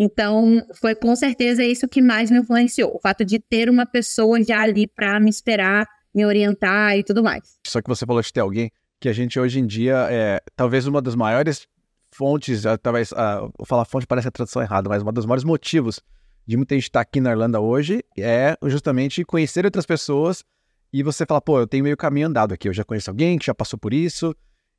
[0.00, 2.94] Então, foi com certeza isso que mais me influenciou.
[2.94, 7.20] O fato de ter uma pessoa já ali para me esperar, me orientar e tudo
[7.20, 7.58] mais.
[7.66, 10.86] Só que você falou de ter alguém que a gente hoje em dia é talvez
[10.86, 11.66] uma das maiores
[12.12, 13.10] fontes, ah, talvez,
[13.56, 16.00] vou falar fonte parece a tradução errada, mas uma dos maiores motivos
[16.46, 20.44] de muita gente estar aqui na Irlanda hoje é justamente conhecer outras pessoas
[20.92, 23.46] e você fala, pô, eu tenho meio caminho andado aqui, eu já conheço alguém que
[23.46, 24.34] já passou por isso,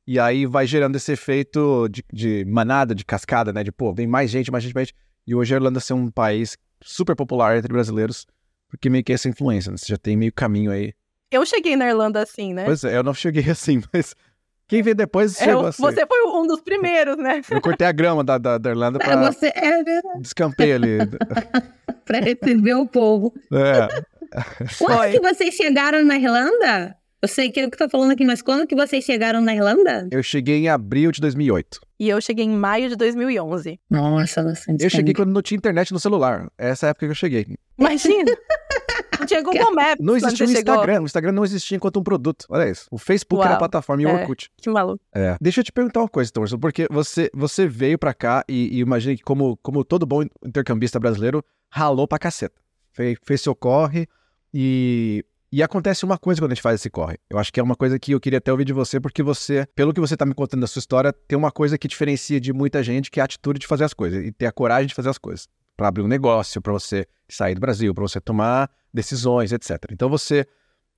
[0.06, 3.62] e aí vai gerando esse efeito de, de manada, de cascada, né?
[3.62, 4.98] De, pô, vem mais gente, mais gente, mais gente.
[5.26, 8.26] E hoje a Irlanda ser um país super popular entre brasileiros,
[8.68, 9.76] porque meio que é essa influência, né?
[9.76, 10.92] Você já tem meio caminho aí.
[11.30, 12.64] Eu cheguei na Irlanda assim, né?
[12.64, 14.14] Pois é, eu não cheguei assim, mas
[14.66, 15.82] quem veio depois É, chegou eu- assim.
[15.82, 17.40] você foi um dos primeiros, né?
[17.50, 20.98] Eu cortei a grama da, da, da Irlanda É, pra você é verdade, descampei ali.
[22.04, 23.32] para receber o povo.
[23.52, 24.02] É.
[24.78, 26.96] Quando que vocês chegaram na Irlanda?
[27.22, 29.40] Eu sei que é o que eu tô falando aqui, mas quando que vocês chegaram
[29.42, 30.08] na Irlanda?
[30.10, 31.80] Eu cheguei em abril de 2008.
[31.98, 33.78] E eu cheguei em maio de 2011.
[33.90, 35.22] Nossa, bastante Eu cheguei tempo.
[35.26, 36.50] quando não tinha internet no celular.
[36.56, 37.46] Essa é a época que eu cheguei.
[37.78, 38.32] Imagina!
[39.18, 40.74] Não tinha Google Maps Não existia o você chegou.
[40.74, 41.02] Instagram.
[41.02, 42.46] O Instagram não existia enquanto um produto.
[42.48, 42.86] Olha isso.
[42.90, 43.58] O Facebook era a Uau.
[43.58, 44.14] plataforma e o É.
[44.22, 44.50] Orkut.
[44.56, 45.02] Que maluco.
[45.14, 45.36] É.
[45.38, 48.78] Deixa eu te perguntar uma coisa, então, Ursula, porque você, você veio pra cá e,
[48.78, 52.58] e imagina que, como, como todo bom intercambista brasileiro, ralou pra caceta.
[52.94, 54.06] Fez, fez seu corre
[54.54, 55.22] e,
[55.52, 57.18] e acontece uma coisa quando a gente faz esse corre.
[57.28, 59.66] Eu acho que é uma coisa que eu queria até ouvir de você, porque você,
[59.74, 62.52] pelo que você tá me contando da sua história, tem uma coisa que diferencia de
[62.52, 64.94] muita gente, que é a atitude de fazer as coisas e ter a coragem de
[64.94, 65.48] fazer as coisas.
[65.76, 69.84] Pra abrir um negócio, pra você sair do Brasil, pra você tomar decisões, etc.
[69.90, 70.46] Então você.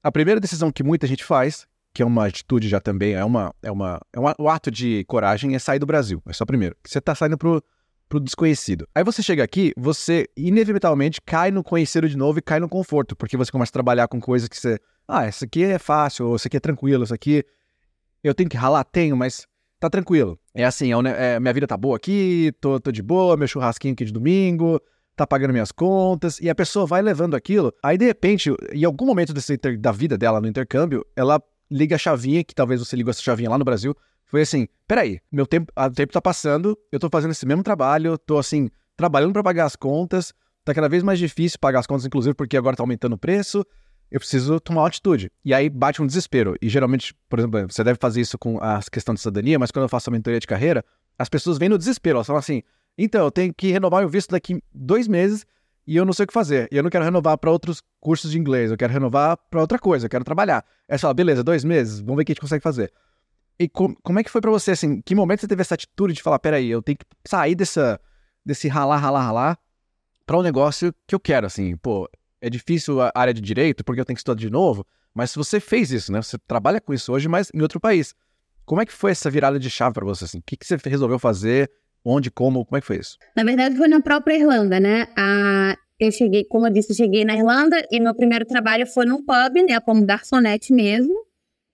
[0.03, 3.55] A primeira decisão que muita gente faz, que é uma atitude já também, é uma.
[3.62, 6.21] É uma é o ato de coragem é sair do Brasil.
[6.27, 6.77] É só primeiro.
[6.85, 7.62] Você tá saindo pro,
[8.12, 8.87] pro desconhecido.
[8.94, 13.16] Aí você chega aqui, você inevitavelmente cai no conhecido de novo e cai no conforto,
[13.16, 14.79] porque você começa a trabalhar com coisas que você.
[15.09, 17.42] Ah, isso aqui é fácil, ou isso aqui é tranquilo, isso aqui.
[18.22, 18.85] Eu tenho que ralar?
[18.85, 19.46] Tenho, mas
[19.81, 20.38] tá tranquilo.
[20.55, 23.94] É assim, é, é, minha vida tá boa aqui, tô, tô de boa, meu churrasquinho
[23.94, 24.79] aqui de domingo,
[25.16, 27.72] tá pagando minhas contas, e a pessoa vai levando aquilo.
[27.83, 31.98] Aí, de repente, em algum momento desse da vida dela no intercâmbio, ela liga a
[31.98, 33.96] chavinha, que talvez você ligou essa chavinha lá no Brasil,
[34.33, 38.16] foi assim, peraí, meu tempo, o tempo tá passando, eu tô fazendo esse mesmo trabalho,
[38.16, 40.33] tô assim, trabalhando pra pagar as contas,
[40.64, 43.62] tá cada vez mais difícil pagar as contas, inclusive porque agora tá aumentando o preço,
[44.11, 45.31] eu preciso tomar uma atitude.
[45.45, 46.57] E aí bate um desespero.
[46.62, 49.83] E geralmente, por exemplo, você deve fazer isso com a questão de cidadania, mas quando
[49.83, 50.83] eu faço a mentoria de carreira,
[51.18, 52.62] as pessoas vêm no desespero, elas falam assim,
[52.97, 55.45] então, eu tenho que renovar meu visto daqui dois meses
[55.87, 56.68] e eu não sei o que fazer.
[56.73, 59.79] E eu não quero renovar para outros cursos de inglês, eu quero renovar para outra
[59.79, 60.64] coisa, eu quero trabalhar.
[60.88, 62.90] Você fala, beleza, dois meses, vamos ver o que a gente consegue fazer.
[63.62, 66.14] E com, como é que foi para você, assim, que momento você teve essa atitude
[66.14, 68.01] de falar, peraí, eu tenho que sair dessa,
[68.44, 69.59] desse ralar, ralar, ralar
[70.27, 74.01] para um negócio que eu quero, assim, pô, é difícil a área de direito porque
[74.01, 77.12] eu tenho que estudar de novo, mas você fez isso, né, você trabalha com isso
[77.12, 78.16] hoje, mas em outro país.
[78.64, 80.38] Como é que foi essa virada de chave para você, assim?
[80.38, 81.70] O que, que você resolveu fazer?
[82.05, 83.16] Onde, como, como é que foi isso?
[83.37, 85.07] Na verdade, foi na própria Irlanda, né?
[85.16, 89.25] A, eu cheguei, como eu disse, cheguei na Irlanda e meu primeiro trabalho foi num
[89.25, 89.79] pub, né?
[89.81, 91.14] Como garçonete mesmo.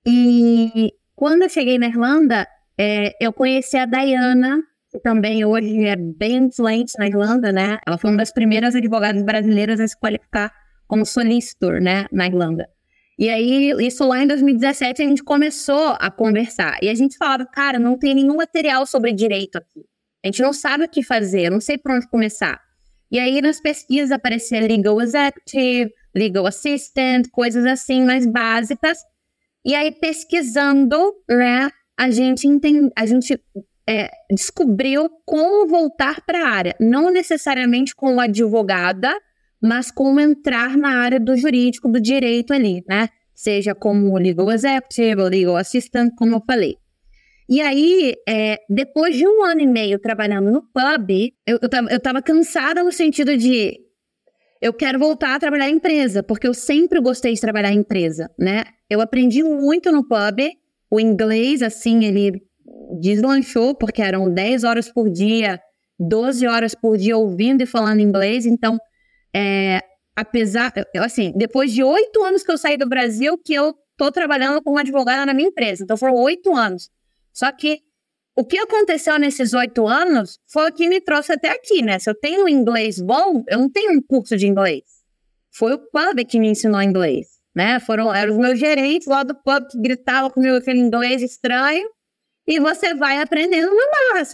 [0.06, 2.46] E quando eu cheguei na Irlanda,
[2.78, 7.80] é, eu conheci a Diana, que também hoje é bem influente na Irlanda, né?
[7.84, 10.52] Ela foi uma das primeiras advogadas brasileiras a se qualificar
[10.86, 12.06] como solicitor, né?
[12.12, 12.68] Na Irlanda.
[13.18, 16.78] E aí, isso lá em 2017, a gente começou a conversar.
[16.80, 19.80] E a gente falava, cara, não tem nenhum material sobre direito aqui.
[20.24, 22.60] A gente não sabe o que fazer, não sei por onde começar.
[23.10, 28.98] E aí nas pesquisas aparecia legal executive, legal assistant, coisas assim mais básicas.
[29.64, 33.40] E aí pesquisando, né, a gente entende, a gente
[33.88, 39.14] é, descobriu como voltar para a área, não necessariamente como advogada,
[39.60, 43.08] mas como entrar na área do jurídico, do direito ali, né?
[43.34, 46.76] Seja como legal executive, legal assistant, como eu falei.
[47.48, 52.00] E aí, é, depois de um ano e meio trabalhando no pub, eu, eu, eu
[52.00, 53.80] tava cansada no sentido de
[54.60, 58.30] eu quero voltar a trabalhar em empresa, porque eu sempre gostei de trabalhar em empresa,
[58.38, 58.64] né?
[58.90, 60.40] Eu aprendi muito no pub,
[60.90, 62.42] o inglês, assim, ele
[63.00, 65.60] deslanchou, porque eram 10 horas por dia,
[65.98, 68.78] 12 horas por dia ouvindo e falando inglês, então,
[69.34, 69.80] é,
[70.16, 74.62] apesar, assim, depois de oito anos que eu saí do Brasil, que eu tô trabalhando
[74.62, 76.90] como advogada na minha empresa, então foram oito anos.
[77.32, 77.80] Só que
[78.38, 81.98] o que aconteceu nesses oito anos foi o que me trouxe até aqui, né?
[81.98, 84.84] Se eu tenho um inglês bom, eu não tenho um curso de inglês.
[85.50, 87.80] Foi o pub que me ensinou inglês, né?
[87.80, 91.88] Foram, eram os meus gerentes lá do pub que gritavam comigo aquele inglês estranho.
[92.46, 94.24] E você vai aprendendo na marra.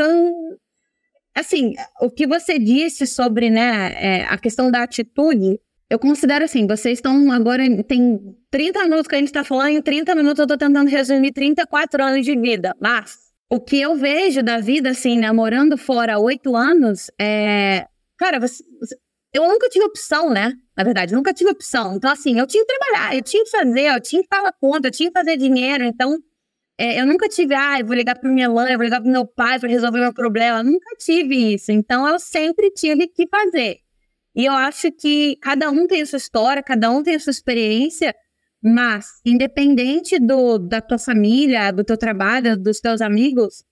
[1.34, 6.66] Assim, o que você disse sobre, né, é, a questão da atitude, eu considero assim,
[6.66, 10.44] vocês estão agora, tem 30 minutos que a gente está falando, em 30 minutos eu
[10.44, 12.76] estou tentando resumir 34 anos de vida.
[12.78, 13.23] Mas
[13.54, 17.86] o que eu vejo da vida, assim, namorando né, fora oito anos, é.
[18.18, 18.96] Cara, você, você,
[19.32, 20.54] eu nunca tive opção, né?
[20.76, 21.94] Na verdade, nunca tive opção.
[21.94, 24.88] Então, assim, eu tinha que trabalhar, eu tinha que fazer, eu tinha que pagar conta,
[24.88, 25.84] eu tinha que fazer dinheiro.
[25.84, 26.18] Então,
[26.76, 29.10] é, eu nunca tive, ah, eu vou ligar para minha mãe, eu vou ligar para
[29.10, 30.58] meu pai para resolver meu problema.
[30.58, 31.70] Eu nunca tive isso.
[31.70, 33.78] Então, eu sempre tive que fazer.
[34.34, 37.30] E eu acho que cada um tem a sua história, cada um tem a sua
[37.30, 38.12] experiência,
[38.64, 43.62] mas independente do, da tua família, do teu trabalho, dos teus amigos,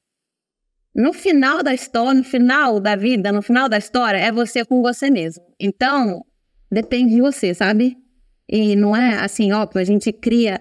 [0.94, 4.82] no final da história, no final da vida, no final da história, é você com
[4.82, 5.42] você mesmo.
[5.58, 6.22] Então,
[6.70, 7.96] depende de você, sabe?
[8.46, 10.60] E não é assim, ó, a gente cria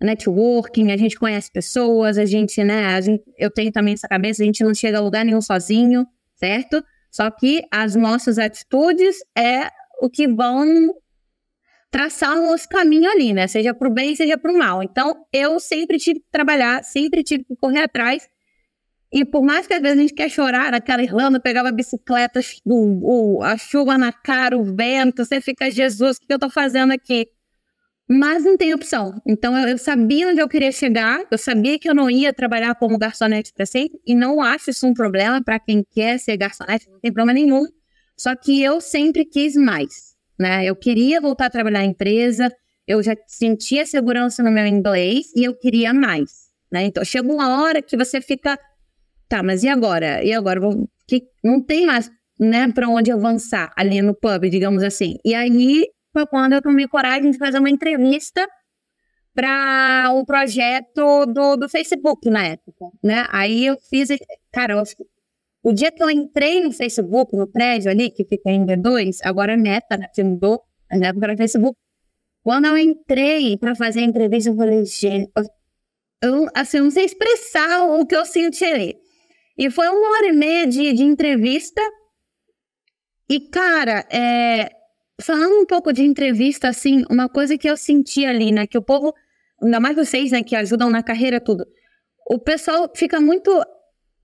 [0.00, 4.42] networking, a gente conhece pessoas, a gente, né, a gente, eu tenho também essa cabeça,
[4.42, 6.84] a gente não chega a lugar nenhum sozinho, certo?
[7.10, 10.94] Só que as nossas atitudes é o que vão
[11.96, 13.46] traçar o nosso caminho ali, né?
[13.46, 14.82] Seja para o bem, seja para o mal.
[14.82, 18.28] Então, eu sempre tive que trabalhar, sempre tive que correr atrás.
[19.10, 22.38] E por mais que às vezes a gente quer chorar, naquela Irlanda, pegava a bicicleta,
[22.66, 26.50] o, o, a chuva na cara, o vento, você fica, Jesus, o que eu tô
[26.50, 27.28] fazendo aqui?
[28.06, 29.18] Mas não tem opção.
[29.26, 32.74] Então eu, eu, sabia onde eu queria chegar, eu sabia que eu não ia trabalhar
[32.74, 36.90] como garçonete para sempre, e não acho isso um problema para quem quer ser garçonete,
[36.90, 37.64] não tem problema nenhum.
[38.18, 40.05] Só que eu sempre quis mais,
[40.38, 40.64] né?
[40.64, 42.52] Eu queria voltar a trabalhar em empresa,
[42.86, 46.84] eu já sentia segurança no meu inglês e eu queria mais, né?
[46.84, 48.58] Então chega uma hora que você fica,
[49.28, 50.22] tá, mas e agora?
[50.24, 50.60] E agora?
[50.60, 55.16] Vou, que, não tem mais, né, para onde avançar ali no pub, digamos assim.
[55.24, 58.46] E aí foi quando eu tomei coragem de fazer uma entrevista
[59.34, 63.26] para um projeto do, do Facebook na época, né?
[63.30, 64.08] Aí eu fiz,
[64.50, 64.82] cara, eu,
[65.68, 69.54] o dia que eu entrei no Facebook, no prédio ali, que fica em B2, agora
[69.54, 70.08] é Meta, né?
[70.18, 71.76] Mudou, na época era Facebook.
[72.42, 75.30] Quando eu entrei para fazer a entrevista, eu falei, gente,
[76.22, 78.96] eu, assim, eu não sei expressar o que eu senti ali.
[79.58, 81.80] E foi uma hora e meia de, de entrevista.
[83.28, 84.70] E, cara, é,
[85.20, 88.66] Falando um pouco de entrevista, assim, uma coisa que eu senti ali, né?
[88.66, 89.14] Que o povo,
[89.62, 91.66] ainda mais vocês, né, que ajudam na carreira, tudo.
[92.28, 93.50] O pessoal fica muito.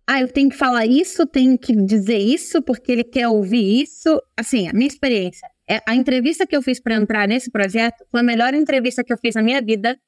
[0.06, 4.20] Ah, eu tenho que falar isso, tenho que dizer isso, porque ele quer ouvir isso.
[4.36, 5.48] Assim, a minha experiência.
[5.68, 9.12] É, a entrevista que eu fiz para entrar nesse projeto foi a melhor entrevista que
[9.12, 9.98] eu fiz na minha vida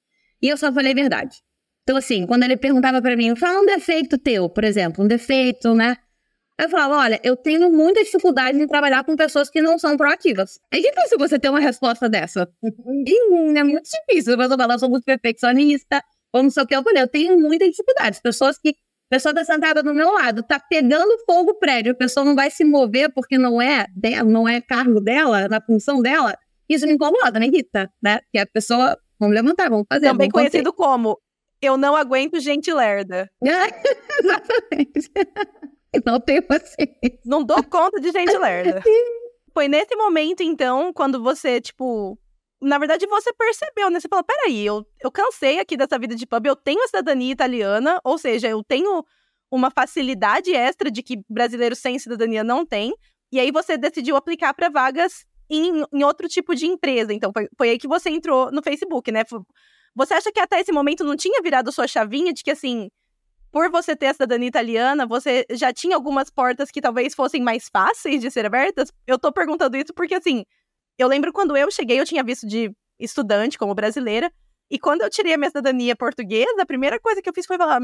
[0.43, 1.37] e eu só falei a verdade.
[1.83, 5.75] Então, assim, quando ele perguntava para mim, fala um defeito teu, por exemplo, um defeito,
[5.75, 5.97] né?
[6.59, 10.61] Eu falava, olha, eu tenho muita dificuldade em trabalhar com pessoas que não são proativas.
[10.73, 12.49] É difícil você ter uma resposta dessa.
[12.63, 14.37] É muito difícil.
[14.37, 16.03] Você fala, eu sou muito perfeccionista,
[16.33, 16.77] ou não sei o que.
[16.77, 18.21] Eu falei, eu tenho muita dificuldade.
[18.23, 18.75] Pessoas que.
[19.11, 22.35] A pessoa está sentada do meu lado, está pegando fogo o prédio, a pessoa não
[22.35, 26.37] vai se mover porque não é dela, não é cargo dela, na função dela.
[26.69, 28.21] Isso me incomoda, me irrita, né?
[28.33, 30.07] Que a pessoa, vamos levantar, vamos fazer.
[30.07, 31.21] Também vamos conhecido como
[31.67, 33.31] eu não aguento gente lerda.
[33.43, 35.11] Exatamente.
[36.05, 37.21] Não tenho paciência.
[37.25, 38.83] Não dou conta de gente lerda.
[39.53, 42.19] Foi nesse momento, então, quando você, tipo.
[42.65, 44.01] Na verdade, você percebeu, né?
[44.01, 47.31] Você falou: peraí, eu, eu cansei aqui dessa vida de pub, eu tenho a cidadania
[47.31, 49.05] italiana, ou seja, eu tenho
[49.51, 52.95] uma facilidade extra de que brasileiros sem cidadania não têm.
[53.31, 57.13] E aí você decidiu aplicar para vagas em, em, outro tipo de empresa.
[57.13, 59.25] Então, foi, foi aí que você entrou no Facebook, né?
[59.95, 62.89] Você acha que até esse momento não tinha virado sua chavinha de que, assim,
[63.53, 67.69] por você ter a cidadania italiana, você já tinha algumas portas que talvez fossem mais
[67.69, 68.91] fáceis de ser abertas?
[69.07, 70.45] Eu tô perguntando isso porque, assim,
[70.99, 74.33] eu lembro quando eu cheguei, eu tinha visto de estudante como brasileira,
[74.71, 77.57] e quando eu tirei a minha cidadania portuguesa, a primeira coisa que eu fiz foi
[77.57, 77.81] falar: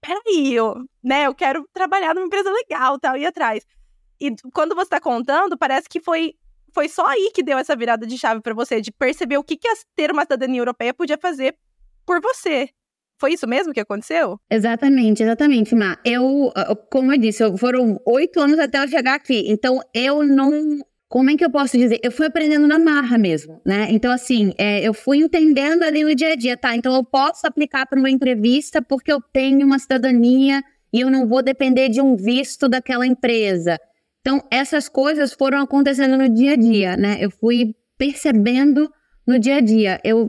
[0.00, 3.64] peraí, eu, né, eu quero trabalhar numa empresa legal, tal, e atrás.
[4.20, 6.34] E quando você tá contando, parece que foi
[6.72, 9.56] foi só aí que deu essa virada de chave para você, de perceber o que,
[9.56, 11.54] que ter uma cidadania europeia podia fazer
[12.04, 12.68] por você.
[13.16, 14.40] Foi isso mesmo que aconteceu?
[14.50, 15.96] Exatamente, exatamente, Má.
[16.04, 16.52] Eu,
[16.90, 19.44] como eu disse, foram oito anos até eu chegar aqui.
[19.46, 20.80] Então, eu não.
[21.14, 22.00] Como é que eu posso dizer?
[22.02, 23.86] Eu fui aprendendo na marra mesmo, né?
[23.88, 26.74] Então, assim, é, eu fui entendendo ali no dia a dia, tá?
[26.74, 30.60] Então, eu posso aplicar para uma entrevista porque eu tenho uma cidadania
[30.92, 33.78] e eu não vou depender de um visto daquela empresa.
[34.22, 37.18] Então, essas coisas foram acontecendo no dia a dia, né?
[37.20, 38.90] Eu fui percebendo
[39.24, 40.00] no dia a dia.
[40.02, 40.28] Eu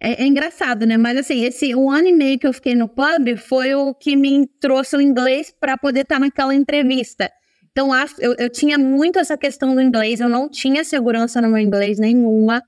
[0.00, 0.96] é, é, engraçado, né?
[0.96, 4.14] Mas assim, esse um ano e meio que eu fiquei no pub foi o que
[4.14, 7.28] me trouxe o inglês para poder estar tá naquela entrevista.
[7.72, 11.58] Então, eu, eu tinha muito essa questão do inglês, eu não tinha segurança no meu
[11.58, 12.62] inglês nenhuma.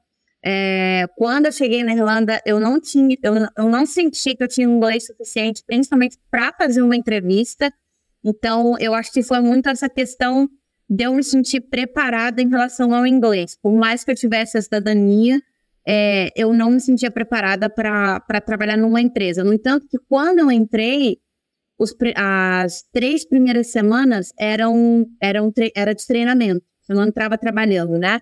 [0.45, 4.49] É, quando eu cheguei na Irlanda, eu não tinha, eu, eu não senti que eu
[4.49, 7.73] tinha inglês suficiente, principalmente para fazer uma entrevista.
[8.25, 10.49] Então, eu acho que foi muito essa questão
[10.89, 13.57] de eu me sentir preparada em relação ao inglês.
[13.61, 15.41] Por mais que eu tivesse a cidadania,
[15.87, 19.43] é, eu não me sentia preparada para trabalhar numa empresa.
[19.43, 21.19] No entanto, que quando eu entrei,
[21.83, 26.65] os, as três primeiras semanas eram, eram era de treinamento.
[26.89, 28.21] Eu não entrava trabalhando, né?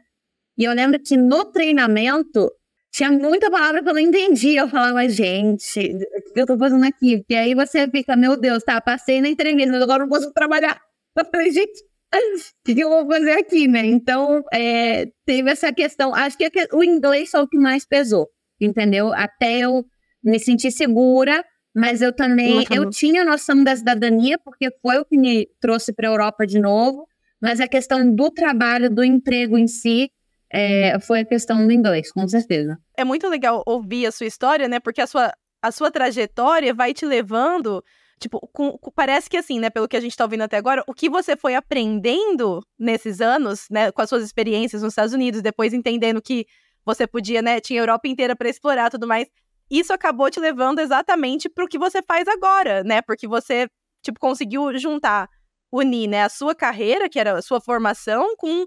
[0.56, 2.50] E eu lembro que no treinamento
[2.92, 4.62] tinha muita palavra que eu não entendia.
[4.62, 7.24] Eu falava, gente, o que eu tô fazendo aqui?
[7.28, 10.80] E aí você fica, meu Deus, tá, passei na entrevista, mas agora não posso trabalhar.
[11.18, 11.82] Eu falei, gente,
[12.14, 13.84] o que, eu vou fazer aqui, né?
[13.84, 16.14] Então, é, teve essa questão.
[16.14, 18.28] Acho que o inglês foi o que mais pesou,
[18.60, 19.12] entendeu?
[19.12, 19.84] Até eu
[20.22, 25.16] me sentir segura, mas eu também, eu tinha noção da cidadania, porque foi o que
[25.16, 27.06] me trouxe para a Europa de novo,
[27.40, 30.10] mas a questão do trabalho, do emprego em si,
[30.52, 32.78] é, foi a questão do inglês, com certeza.
[32.96, 34.80] É muito legal ouvir a sua história, né?
[34.80, 37.82] Porque a sua, a sua trajetória vai te levando.
[38.18, 40.84] Tipo, com, com, parece que assim, né, pelo que a gente tá ouvindo até agora,
[40.86, 45.40] o que você foi aprendendo nesses anos, né, com as suas experiências nos Estados Unidos,
[45.40, 46.46] depois entendendo que
[46.84, 49.26] você podia, né, tinha a Europa inteira para explorar tudo mais,
[49.70, 53.00] isso acabou te levando exatamente pro que você faz agora, né?
[53.02, 53.68] Porque você,
[54.02, 55.28] tipo, conseguiu juntar,
[55.72, 58.66] unir, né, a sua carreira, que era a sua formação, com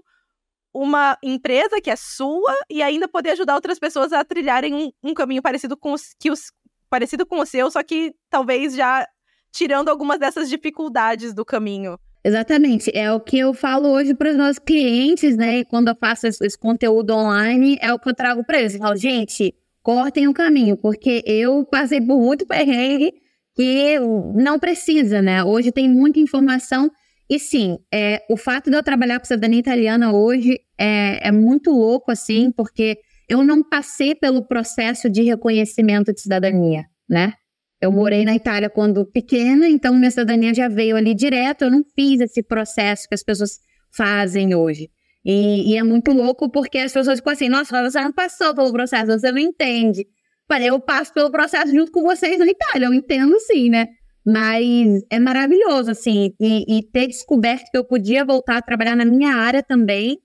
[0.72, 5.14] uma empresa que é sua e ainda poder ajudar outras pessoas a trilharem um, um
[5.14, 6.50] caminho parecido com os, que os
[6.90, 9.06] parecido com o seu, só que talvez já
[9.52, 11.98] tirando algumas dessas dificuldades do caminho.
[12.24, 15.58] Exatamente, é o que eu falo hoje para os meus clientes, né?
[15.58, 18.74] E quando eu faço esse, esse, conteúdo online, é o que eu trago para eles.
[18.74, 23.12] Eu falo, gente, cortem o caminho, porque eu passei por muito perrengue
[23.54, 24.00] que
[24.34, 25.44] não precisa, né?
[25.44, 26.90] Hoje tem muita informação
[27.28, 31.70] e sim, é, o fato de eu trabalhar com cidadania italiana hoje é, é muito
[31.70, 37.34] louco, assim, porque eu não passei pelo processo de reconhecimento de cidadania, né?
[37.80, 41.62] Eu morei na Itália quando pequena, então minha cidadania já veio ali direto.
[41.62, 43.58] Eu não fiz esse processo que as pessoas
[43.94, 44.88] fazem hoje.
[45.24, 48.72] E, e é muito louco porque as pessoas ficam assim: nossa, você não passou pelo
[48.72, 50.06] processo, você não entende.
[50.46, 53.86] Falei, eu passo pelo processo junto com vocês na Itália, eu entendo sim, né?
[54.26, 59.04] Mas é maravilhoso, assim, e, e, ter descoberto que eu podia voltar a trabalhar na
[59.04, 60.18] minha área também.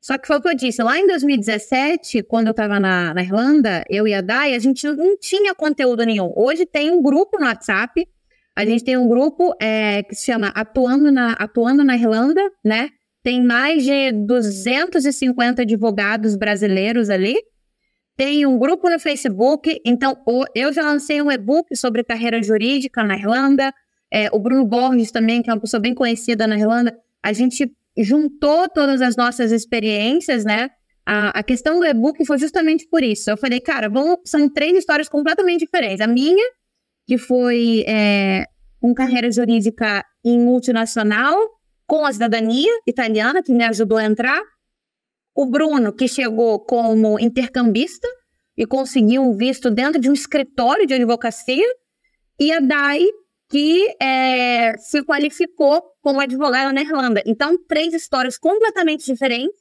[0.00, 3.22] Só que foi o que eu disse, lá em 2017, quando eu estava na, na,
[3.22, 6.32] Irlanda, eu e a Dai, a gente não tinha conteúdo nenhum.
[6.36, 8.06] Hoje tem um grupo no WhatsApp,
[8.54, 12.90] a gente tem um grupo é, que se chama Atuando na, Atuando na Irlanda, né?
[13.26, 17.34] Tem mais de 250 advogados brasileiros ali,
[18.16, 20.16] tem um grupo no Facebook, então
[20.54, 23.74] eu já lancei um e-book sobre carreira jurídica na Irlanda.
[24.12, 26.96] É, o Bruno Borges também, que é uma pessoa bem conhecida na Irlanda.
[27.20, 27.68] A gente
[27.98, 30.70] juntou todas as nossas experiências, né,
[31.04, 33.28] A, a questão do e-book foi justamente por isso.
[33.28, 33.90] Eu falei, cara,
[34.24, 36.00] são três histórias completamente diferentes.
[36.00, 36.48] A minha,
[37.04, 38.44] que foi é,
[38.80, 41.55] com carreira jurídica em multinacional,
[41.86, 44.42] com a cidadania italiana, que me ajudou a entrar.
[45.34, 48.08] O Bruno, que chegou como intercambista
[48.56, 51.66] e conseguiu um visto dentro de um escritório de advocacia.
[52.38, 53.04] E a Dai,
[53.48, 57.22] que é, se qualificou como advogada na Irlanda.
[57.26, 59.60] Então, três histórias completamente diferentes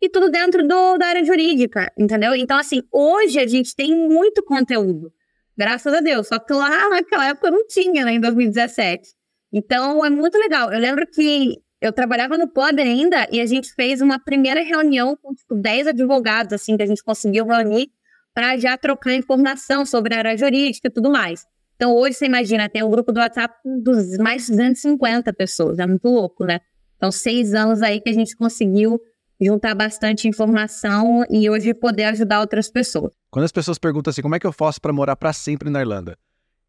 [0.00, 2.34] e tudo dentro do, da área jurídica, entendeu?
[2.34, 5.12] Então, assim, hoje a gente tem muito conteúdo,
[5.56, 6.28] graças a Deus.
[6.28, 9.08] Só que lá naquela época não tinha, né, em 2017.
[9.52, 10.72] Então, é muito legal.
[10.72, 15.16] Eu lembro que eu trabalhava no PUB ainda e a gente fez uma primeira reunião
[15.20, 17.90] com, tipo, 10 advogados, assim, que a gente conseguiu reunir
[18.32, 21.44] para já trocar informação sobre a área jurídica e tudo mais.
[21.76, 25.78] Então, hoje, você imagina, tem um grupo do WhatsApp dos mais de 250 pessoas.
[25.78, 26.60] É muito louco, né?
[26.96, 28.98] Então, seis anos aí que a gente conseguiu
[29.40, 33.12] juntar bastante informação e hoje poder ajudar outras pessoas.
[33.30, 35.80] Quando as pessoas perguntam assim, como é que eu faço para morar para sempre na
[35.80, 36.16] Irlanda?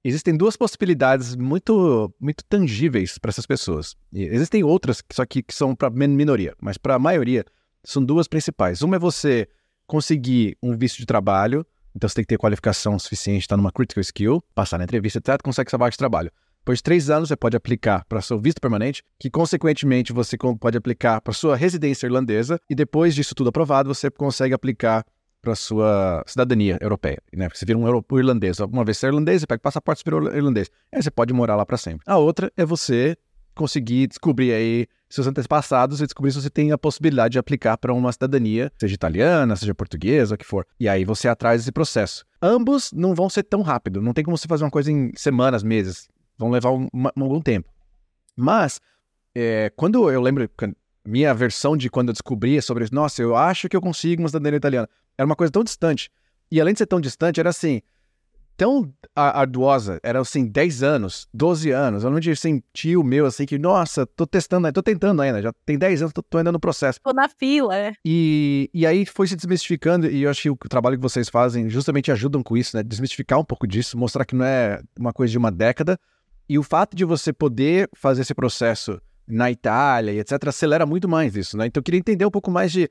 [0.07, 3.95] Existem duas possibilidades muito muito tangíveis para essas pessoas.
[4.13, 7.43] E existem outras, só que, que são para minoria, mas para a maioria
[7.83, 8.83] são duas principais.
[8.83, 9.47] Uma é você
[9.87, 13.71] conseguir um visto de trabalho, então você tem que ter qualificação suficiente, estar tá numa
[13.71, 16.31] critical skill, passar na entrevista, etc., consegue essa vaga de trabalho.
[16.59, 20.77] Depois de três anos, você pode aplicar para seu visto permanente, que consequentemente você pode
[20.77, 25.03] aplicar para sua residência irlandesa, e depois disso tudo aprovado, você consegue aplicar
[25.45, 27.47] para sua cidadania europeia, né?
[27.53, 28.59] Você vira um irlandês.
[28.59, 30.69] Uma vez você é irlandês, você pega o passaporte e irlandês.
[30.91, 32.01] Aí você pode morar lá para sempre.
[32.05, 33.15] A outra é você
[33.53, 37.93] conseguir descobrir aí seus antepassados e descobrir se você tem a possibilidade de aplicar para
[37.93, 40.67] uma cidadania, seja italiana, seja portuguesa, o que for.
[40.77, 42.25] E aí você atrás desse processo.
[42.41, 45.63] Ambos não vão ser tão rápido, não tem como você fazer uma coisa em semanas,
[45.63, 47.69] meses vão levar um, um, algum tempo.
[48.35, 48.81] Mas,
[49.33, 50.49] é, quando eu lembro,
[51.05, 54.27] minha versão de quando eu descobri sobre isso, nossa, eu acho que eu consigo uma
[54.27, 56.09] cidadania italiana, era uma coisa tão distante.
[56.51, 57.81] E além de ser tão distante, era assim,
[58.57, 62.03] tão arduosa, era assim, 10 anos, 12 anos.
[62.03, 65.51] Eu não tinha assim, tio meu, assim, que, nossa, tô testando, tô tentando ainda, já
[65.65, 66.99] tem 10 anos, tô, tô ainda no processo.
[67.03, 67.93] Tô na fila, é.
[68.03, 71.69] E, e aí foi se desmistificando, e eu acho que o trabalho que vocês fazem
[71.69, 72.83] justamente ajudam com isso, né?
[72.83, 75.99] Desmistificar um pouco disso, mostrar que não é uma coisa de uma década,
[76.47, 81.09] e o fato de você poder fazer esse processo na Itália e etc., acelera muito
[81.09, 81.65] mais isso, né?
[81.65, 82.89] Então eu queria entender um pouco mais de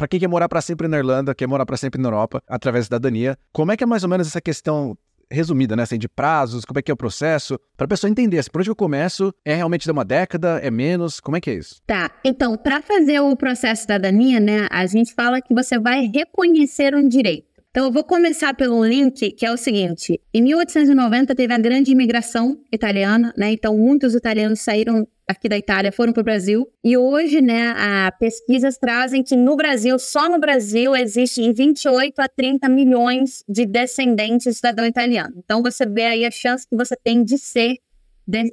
[0.00, 2.84] para quem quer morar para sempre na Irlanda, quer morar para sempre na Europa, através
[2.88, 4.96] da cidadania, como é que é mais ou menos essa questão
[5.30, 5.82] resumida, né?
[5.82, 8.62] Assim, de prazos, como é que é o processo, para a pessoa entender, assim, por
[8.62, 11.82] onde eu começo, é realmente de uma década, é menos, como é que é isso?
[11.86, 16.10] Tá, então, para fazer o processo de cidadania, né, a gente fala que você vai
[16.12, 17.50] reconhecer um direito.
[17.70, 21.92] Então, eu vou começar pelo link, que é o seguinte: em 1890 teve a grande
[21.92, 23.52] imigração italiana, né?
[23.52, 26.66] Então, muitos italianos saíram aqui da Itália, foram para o Brasil.
[26.82, 32.28] E hoje, né, a pesquisas trazem que no Brasil, só no Brasil, existem 28 a
[32.28, 35.34] 30 milhões de descendentes de cidadão italiano.
[35.36, 37.76] Então, você vê aí a chance que você tem de ser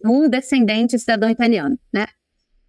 [0.05, 2.07] um descendente de cidadão italiano, né?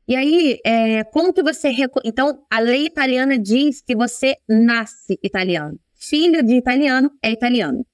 [0.06, 1.70] E aí, é, como que você.
[2.04, 7.84] Então, a lei italiana diz que você nasce italiano filho de italiano é italiano.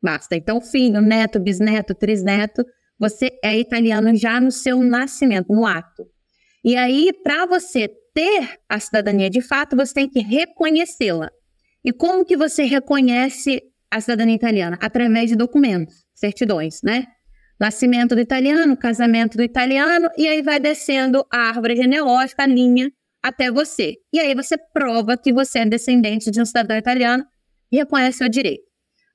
[0.00, 0.36] Basta.
[0.36, 2.64] Então, filho, neto, bisneto, trisneto,
[2.98, 6.06] você é italiano já no seu nascimento, no ato.
[6.64, 11.30] E aí, para você ter a cidadania de fato, você tem que reconhecê-la.
[11.84, 14.76] E como que você reconhece a cidadania italiana?
[14.82, 17.06] Através de documentos, certidões, né?
[17.60, 22.90] Nascimento do italiano, casamento do italiano, e aí vai descendo a árvore genealógica, a linha,
[23.22, 23.94] até você.
[24.12, 27.24] E aí você prova que você é descendente de um cidadão italiano
[27.70, 28.67] e reconhece o direito.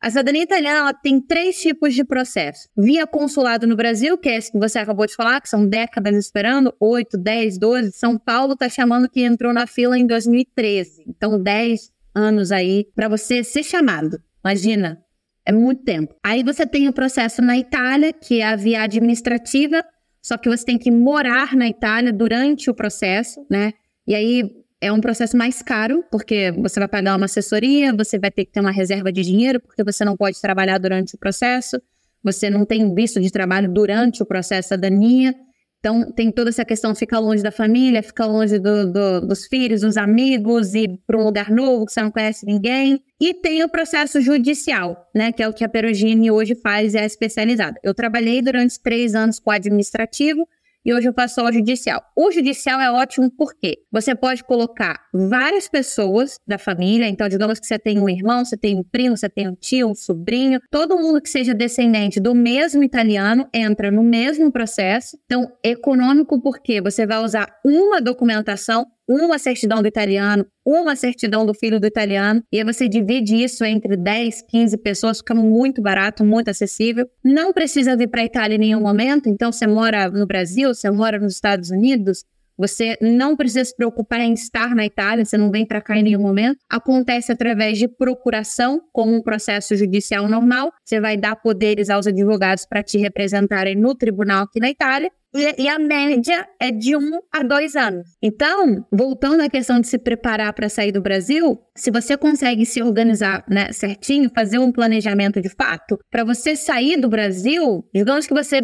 [0.04, 2.68] A cidadania italiana tem três tipos de processo.
[2.78, 6.14] Via consulado no Brasil, que é esse que você acabou de falar, que são décadas
[6.18, 7.92] esperando, 8, 10, 12.
[7.94, 11.06] São Paulo está chamando que entrou na fila em 2013.
[11.08, 14.22] Então, 10 anos aí para você ser chamado.
[14.44, 15.02] Imagina,
[15.46, 16.14] é muito tempo.
[16.22, 19.86] Aí você tem o processo na Itália, que é a via administrativa,
[20.22, 23.72] só que você tem que morar na Itália durante o processo, né?
[24.06, 28.30] E aí é um processo mais caro, porque você vai pagar uma assessoria, você vai
[28.30, 31.82] ter que ter uma reserva de dinheiro, porque você não pode trabalhar durante o processo,
[32.22, 35.34] você não tem visto de trabalho durante o processo da cidadania.
[35.80, 39.82] Então, tem toda essa questão, ficar longe da família, ficar longe do, do, dos filhos,
[39.82, 43.02] dos amigos, ir para um lugar novo que você não conhece ninguém.
[43.20, 46.98] E tem o processo judicial, né, que é o que a Perugine hoje faz e
[46.98, 47.80] é especializada.
[47.84, 50.48] Eu trabalhei durante três anos com administrativo,
[50.86, 52.02] e hoje eu passo ao judicial.
[52.16, 57.66] O judicial é ótimo porque você pode colocar várias pessoas da família, então digamos que
[57.66, 60.98] você tem um irmão, você tem um primo, você tem um tio, um sobrinho, todo
[60.98, 65.18] mundo que seja descendente do mesmo italiano entra no mesmo processo.
[65.26, 71.54] Então, econômico porque você vai usar uma documentação uma certidão do italiano, uma certidão do
[71.54, 76.24] filho do italiano, e aí você divide isso entre 10, 15 pessoas, fica muito barato,
[76.24, 77.10] muito acessível.
[77.24, 80.90] Não precisa vir para a Itália em nenhum momento, então você mora no Brasil, você
[80.90, 82.24] mora nos Estados Unidos,
[82.58, 86.04] você não precisa se preocupar em estar na Itália, você não vem para cá em
[86.04, 86.60] nenhum momento.
[86.70, 90.72] Acontece através de procuração, como um processo judicial normal.
[90.84, 95.12] Você vai dar poderes aos advogados para te representarem no tribunal aqui na Itália.
[95.36, 98.08] E, a média é de um a dois anos.
[98.22, 102.84] Então, voltando à questão de se preparar para sair do Brasil, se você consegue se
[102.84, 108.34] organizar né, certinho, fazer um planejamento de fato, para você sair do Brasil, digamos que
[108.34, 108.62] você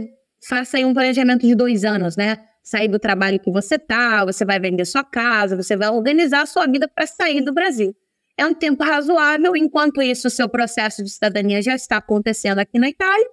[0.47, 2.37] faça aí um planejamento de dois anos, né?
[2.63, 6.45] Sair do trabalho que você tá, você vai vender sua casa, você vai organizar a
[6.45, 7.95] sua vida para sair do Brasil.
[8.37, 12.79] É um tempo razoável, enquanto isso, o seu processo de cidadania já está acontecendo aqui
[12.79, 13.27] na Itália,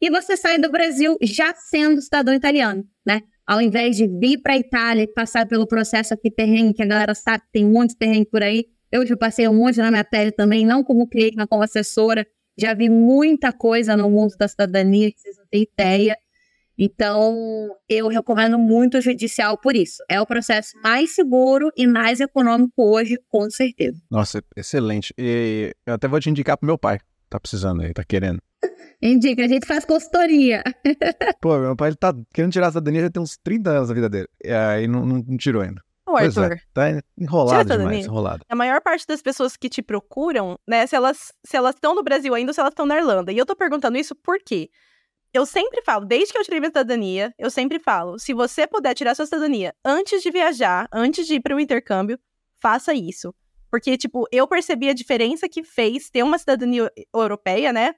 [0.00, 3.22] e você sai do Brasil já sendo cidadão italiano, né?
[3.46, 6.86] Ao invés de vir para a Itália e passar pelo processo aqui perrengue, que a
[6.86, 8.66] galera sabe tem um monte de perrengue por aí.
[8.90, 12.26] Eu já passei um monte na minha pele também, não como cliente, mas como assessora.
[12.58, 16.16] Já vi muita coisa no mundo da cidadania que vocês não têm ideia.
[16.78, 20.02] Então, eu recomendo muito o judicial por isso.
[20.08, 24.00] É o processo mais seguro e mais econômico hoje, com certeza.
[24.10, 25.12] Nossa, excelente.
[25.18, 26.98] E eu até vou te indicar pro meu pai.
[27.28, 28.40] Tá precisando aí, tá querendo.
[29.02, 30.62] Indica, a gente faz consultoria.
[31.40, 33.94] Pô, meu pai ele tá querendo tirar a cidadania já tem uns 30 anos da
[33.94, 34.28] vida dele.
[34.44, 35.82] E aí não, não, não tirou ainda.
[36.06, 38.44] Ô, Pois Arthur, é, tá enrolado demais, enrolado.
[38.48, 42.02] a maior parte das pessoas que te procuram, né, se elas se elas estão no
[42.02, 43.32] Brasil ainda ou se elas estão na Irlanda.
[43.32, 44.68] E eu tô perguntando isso por quê?
[45.34, 48.94] Eu sempre falo, desde que eu tirei minha cidadania, eu sempre falo, se você puder
[48.94, 52.18] tirar sua cidadania antes de viajar, antes de ir para o intercâmbio,
[52.60, 53.34] faça isso.
[53.70, 57.94] Porque, tipo, eu percebi a diferença que fez ter uma cidadania europeia, né?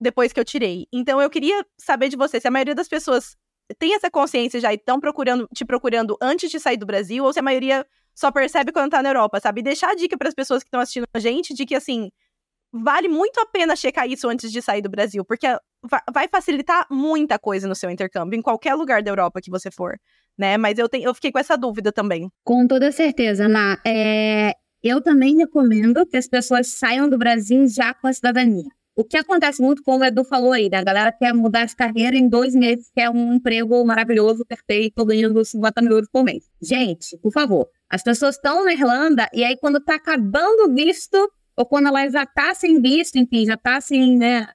[0.00, 0.88] Depois que eu tirei.
[0.92, 3.36] Então, eu queria saber de você se a maioria das pessoas
[3.78, 7.32] tem essa consciência já e estão procurando, te procurando antes de sair do Brasil, ou
[7.32, 9.60] se a maioria só percebe quando tá na Europa, sabe?
[9.60, 12.10] E deixar a dica para as pessoas que estão assistindo a gente de que, assim,
[12.72, 15.46] vale muito a pena checar isso antes de sair do Brasil, porque
[16.12, 19.98] vai facilitar muita coisa no seu intercâmbio, em qualquer lugar da Europa que você for,
[20.36, 20.56] né?
[20.56, 22.30] Mas eu, tenho, eu fiquei com essa dúvida também.
[22.44, 23.80] Com toda certeza, Ana.
[23.86, 24.52] É,
[24.82, 28.68] eu também recomendo que as pessoas saiam do Brasil já com a cidadania.
[28.98, 30.78] O que acontece muito, como o Edu falou aí, né?
[30.78, 35.44] A galera quer mudar de carreira em dois meses, quer um emprego maravilhoso, perfeito, ganhando
[35.44, 36.44] 50 mil euros por mês.
[36.62, 41.30] Gente, por favor, as pessoas estão na Irlanda e aí quando tá acabando o visto,
[41.54, 44.48] ou quando ela já tá sem visto, enfim, já tá assim, né,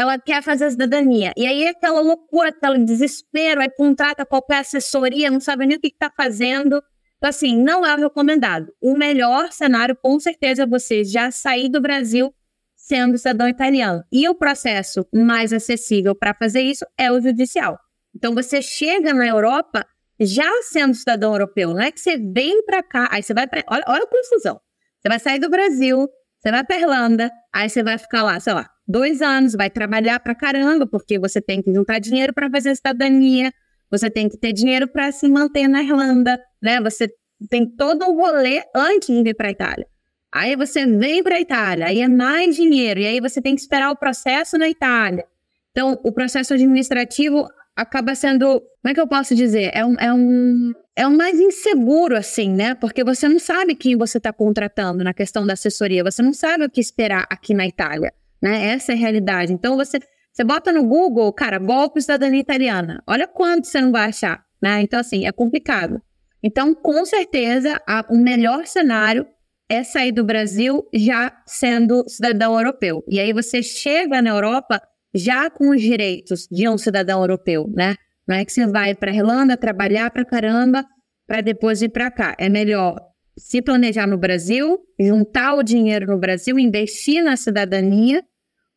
[0.00, 1.30] ela quer fazer a cidadania.
[1.36, 5.88] E aí aquela loucura, aquele desespero, aí contrata qualquer assessoria, não sabe nem o que
[5.88, 6.82] está fazendo.
[7.18, 8.72] Então, assim, não é recomendado.
[8.80, 12.32] O melhor cenário, com certeza, é você já sair do Brasil
[12.74, 14.02] sendo cidadão italiano.
[14.10, 17.78] E o processo mais acessível para fazer isso é o judicial.
[18.16, 19.86] Então, você chega na Europa
[20.18, 21.74] já sendo cidadão europeu.
[21.74, 23.62] Não é que você vem para cá, aí você vai para.
[23.68, 24.58] Olha, olha a confusão.
[24.98, 28.54] Você vai sair do Brasil, você vai para Irlanda, aí você vai ficar lá, sei
[28.54, 32.74] lá, dois anos, vai trabalhar pra caramba, porque você tem que juntar dinheiro para fazer
[32.74, 33.52] cidadania,
[33.90, 36.80] você tem que ter dinheiro para se manter na Irlanda, né?
[36.80, 37.08] Você
[37.48, 39.86] tem todo um rolê antes de vir para a Itália.
[40.32, 43.60] Aí você vem para a Itália, aí é mais dinheiro, e aí você tem que
[43.60, 45.24] esperar o processo na Itália.
[45.70, 49.70] Então, o processo administrativo acaba sendo, como é que eu posso dizer?
[49.72, 52.74] É um, é um, é um mais inseguro, assim, né?
[52.74, 56.64] Porque você não sabe quem você está contratando na questão da assessoria, você não sabe
[56.64, 58.12] o que esperar aqui na Itália
[58.42, 58.66] né?
[58.68, 59.52] Essa é a realidade.
[59.52, 59.98] Então você,
[60.32, 63.02] você bota no Google, cara, golpe cidadania italiana.
[63.06, 64.80] Olha quanto você não vai achar, né?
[64.82, 66.00] Então, assim, é complicado.
[66.42, 69.26] Então, com certeza, a, o melhor cenário
[69.68, 73.04] é sair do Brasil já sendo cidadão europeu.
[73.08, 74.80] E aí você chega na Europa
[75.14, 77.94] já com os direitos de um cidadão europeu, né?
[78.26, 80.84] Não é que você vai para a Irlanda trabalhar para caramba
[81.26, 82.34] para depois ir para cá.
[82.38, 82.96] É melhor
[83.36, 88.22] se planejar no Brasil, juntar o dinheiro no Brasil, investir na cidadania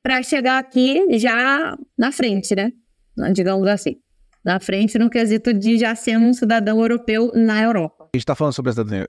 [0.03, 2.71] para chegar aqui já na frente, né?
[3.33, 3.95] Digamos assim.
[4.43, 8.03] Na frente no quesito de já ser um cidadão europeu na Europa.
[8.03, 9.07] A gente está falando sobre a cidadania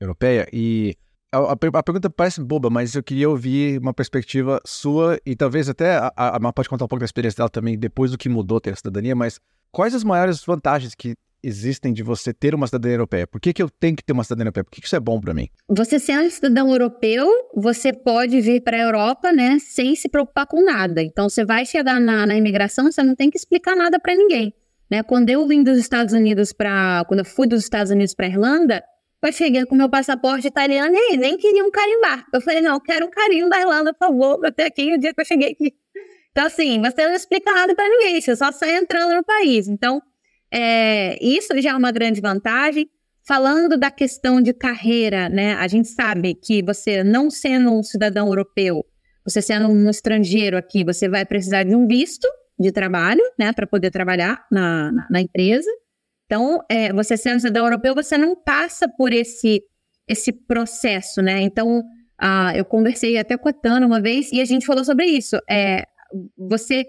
[0.00, 0.96] europeia e
[1.30, 5.96] a, a, pergunta parece boba, mas eu queria ouvir uma perspectiva sua e talvez até
[5.96, 8.58] a, a, a pode contar um pouco da experiência dela também depois do que mudou
[8.58, 9.38] ter a cidadania, mas
[9.70, 13.26] quais as maiores vantagens que existem de você ter uma cidadania europeia?
[13.26, 14.64] Por que, que eu tenho que ter uma cidadania europeia?
[14.64, 15.48] Por que, que isso é bom para mim?
[15.68, 20.64] Você sendo cidadão europeu, você pode vir para a Europa, né, sem se preocupar com
[20.64, 21.02] nada.
[21.02, 24.52] Então, você vai chegar na, na imigração, você não tem que explicar nada para ninguém.
[24.90, 25.02] Né?
[25.02, 28.82] Quando eu vim dos Estados Unidos para, quando eu fui dos Estados Unidos para Irlanda,
[29.22, 32.24] eu cheguei com meu passaporte italiano e nem queriam carimbar.
[32.32, 35.12] Eu falei, não, eu quero um carimbo da Irlanda, por favor, até aqui o dia
[35.14, 35.74] que eu cheguei aqui.
[36.30, 39.68] Então, assim, você não explica nada para ninguém, você só sai entrando no país.
[39.68, 40.00] Então,
[40.52, 42.88] é, isso já é uma grande vantagem.
[43.26, 45.54] falando da questão de carreira, né?
[45.54, 48.84] A gente sabe que você não sendo um cidadão europeu,
[49.24, 52.26] você sendo um estrangeiro aqui, você vai precisar de um visto
[52.58, 55.70] de trabalho, né, para poder trabalhar na, na, na empresa.
[56.26, 59.62] Então, é, você sendo cidadão europeu, você não passa por esse
[60.08, 61.40] esse processo, né?
[61.40, 61.84] Então,
[62.18, 65.36] ah, eu conversei até com a Tana uma vez e a gente falou sobre isso.
[65.48, 65.84] É,
[66.36, 66.84] você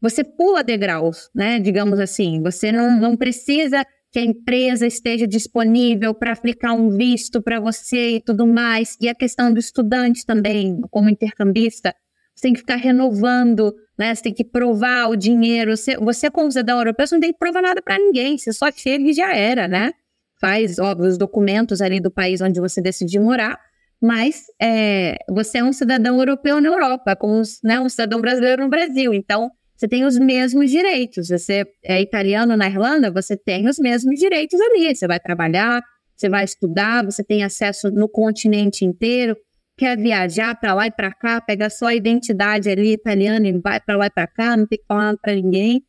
[0.00, 1.58] você pula degraus, né?
[1.58, 2.42] Digamos assim.
[2.42, 8.16] Você não, não precisa que a empresa esteja disponível para aplicar um visto para você
[8.16, 8.96] e tudo mais.
[9.00, 11.94] E a questão do estudante também, como intercambista,
[12.34, 14.14] você tem que ficar renovando, né?
[14.14, 15.76] Você tem que provar o dinheiro.
[15.76, 18.38] Você, você como cidadão europeu, você não tem que provar nada para ninguém.
[18.38, 19.92] Você só chega e já era, né?
[20.40, 23.58] Faz, óbvio, os documentos ali do país onde você decidiu morar,
[24.00, 28.70] mas é, você é um cidadão europeu na Europa, como né, um cidadão brasileiro no
[28.70, 29.12] Brasil.
[29.12, 31.28] Então, você tem os mesmos direitos.
[31.28, 34.94] Você é italiano na Irlanda, você tem os mesmos direitos ali.
[34.94, 35.80] Você vai trabalhar,
[36.16, 39.36] você vai estudar, você tem acesso no continente inteiro.
[39.76, 43.78] Quer viajar para lá e para cá, pega só a identidade ali italiana e vai
[43.80, 45.80] para lá e para cá, não tem que falar para ninguém.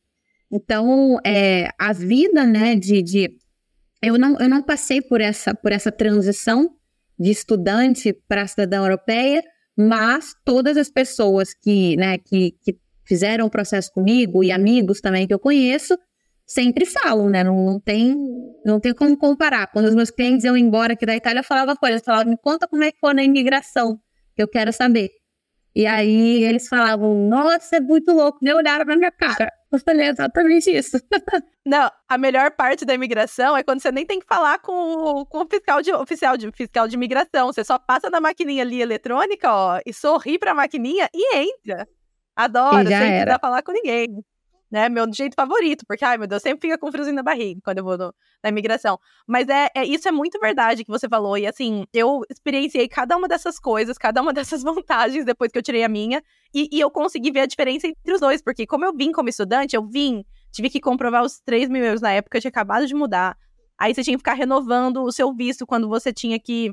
[0.52, 3.32] Então, é, a vida, né, de, de
[4.04, 6.70] eu não, eu não passei por essa, por essa transição
[7.18, 9.42] de estudante para cidadã europeia,
[9.76, 12.78] mas todas as pessoas que, né, que, que
[13.10, 15.98] fizeram o processo comigo e amigos também que eu conheço,
[16.46, 17.44] sempre falam, né?
[17.44, 18.16] Não, não, tem,
[18.64, 19.66] não tem como comparar.
[19.68, 22.68] Quando os meus clientes iam embora aqui da Itália, eu falava coisas, falava, me conta
[22.68, 24.00] como é que foi na imigração,
[24.36, 25.10] que eu quero saber.
[25.76, 29.52] E aí eles falavam, nossa, é muito louco, nem olharam pra minha cara.
[29.72, 30.98] Eu falei exatamente isso.
[31.66, 35.44] Não, a melhor parte da imigração é quando você nem tem que falar com, com
[35.44, 37.48] o fiscal de, oficial de, fiscal de imigração.
[37.54, 41.88] Você só passa na maquininha ali eletrônica, ó, e sorri pra maquininha e entra.
[42.40, 43.24] Adoro, sem era.
[43.24, 44.24] precisar falar com ninguém.
[44.72, 47.80] Né, meu jeito favorito, porque, ai meu Deus, sempre fica com friozinho na barriga quando
[47.80, 48.14] eu vou no,
[48.44, 49.00] na imigração.
[49.26, 53.18] Mas é, é, isso é muito verdade que você falou, e assim, eu experienciei cada
[53.18, 56.22] uma dessas coisas, cada uma dessas vantagens depois que eu tirei a minha,
[56.54, 59.28] e, e eu consegui ver a diferença entre os dois, porque como eu vim como
[59.28, 62.86] estudante, eu vim, tive que comprovar os 3 mil euros na época, eu tinha acabado
[62.86, 63.36] de mudar,
[63.76, 66.72] aí você tinha que ficar renovando o seu visto quando você tinha que,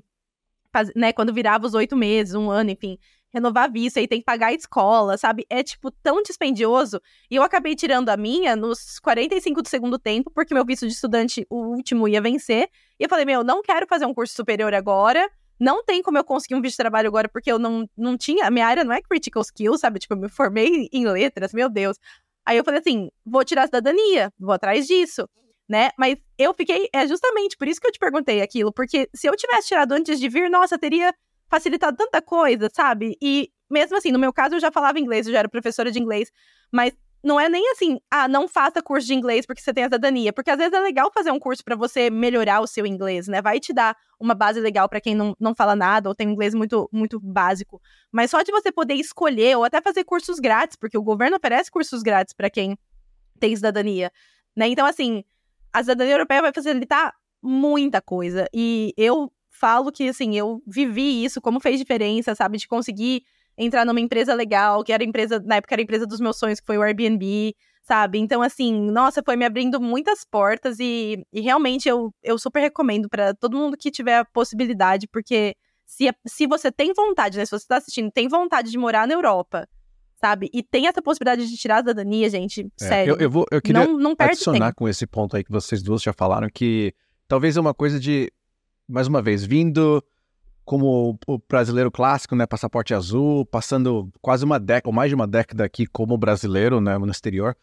[0.95, 2.99] né, quando virava os oito meses, um ano, enfim
[3.33, 5.47] renovar visto, aí tem que pagar a escola, sabe?
[5.51, 7.01] É, tipo, tão dispendioso.
[7.31, 10.93] E eu acabei tirando a minha nos 45 do segundo tempo, porque meu visto de
[10.93, 12.69] estudante, o último, ia vencer.
[12.99, 15.29] E eu falei, meu, não quero fazer um curso superior agora.
[15.59, 18.47] Não tem como eu conseguir um visto de trabalho agora, porque eu não, não tinha.
[18.47, 19.99] A minha área não é critical skills, sabe?
[19.99, 21.99] Tipo, eu me formei em letras, meu Deus.
[22.45, 25.29] Aí eu falei assim: vou tirar a cidadania, vou atrás disso
[25.69, 25.91] né?
[25.99, 29.37] Mas eu fiquei, é justamente por isso que eu te perguntei aquilo, porque se eu
[29.37, 31.13] tivesse tirado antes de vir, nossa, teria
[31.49, 33.17] facilitado tanta coisa, sabe?
[33.21, 35.99] E mesmo assim, no meu caso eu já falava inglês, eu já era professora de
[35.99, 36.31] inglês,
[36.73, 36.93] mas
[37.27, 40.33] não é nem assim, ah, não faça curso de inglês porque você tem a cidadania,
[40.33, 43.43] porque às vezes é legal fazer um curso para você melhorar o seu inglês, né?
[43.43, 46.31] Vai te dar uma base legal para quem não, não fala nada ou tem um
[46.31, 47.81] inglês muito muito básico,
[48.13, 51.71] mas só de você poder escolher ou até fazer cursos grátis, porque o governo oferece
[51.71, 52.79] cursos grátis para quem
[53.41, 54.13] tem cidadania,
[54.57, 54.69] né?
[54.69, 55.25] Então assim,
[55.73, 61.41] a cidadania europeia vai facilitar muita coisa e eu falo que, assim, eu vivi isso,
[61.41, 62.59] como fez diferença, sabe?
[62.59, 63.23] De conseguir
[63.57, 66.39] entrar numa empresa legal, que era a empresa, na época era a empresa dos meus
[66.39, 68.19] sonhos, que foi o Airbnb, sabe?
[68.19, 73.09] Então, assim, nossa, foi me abrindo muitas portas e, e realmente eu, eu super recomendo
[73.09, 75.55] para todo mundo que tiver a possibilidade, porque
[75.87, 77.45] se, se você tem vontade, né?
[77.45, 79.69] Se você tá assistindo, tem vontade de morar na Europa,
[80.21, 80.51] sabe?
[80.53, 83.15] E tem essa possibilidade de tirar a cidadania, gente, é, sério.
[83.15, 84.79] Eu, eu, vou, eu queria não, não adicionar tempo.
[84.79, 86.93] com esse ponto aí que vocês duas já falaram, que
[87.29, 88.31] talvez é uma coisa de
[88.89, 90.03] mais uma vez, vindo
[90.65, 95.27] como o brasileiro clássico, né, passaporte azul, passando quase uma década, ou mais de uma
[95.27, 97.57] década aqui como brasileiro, né, no exterior,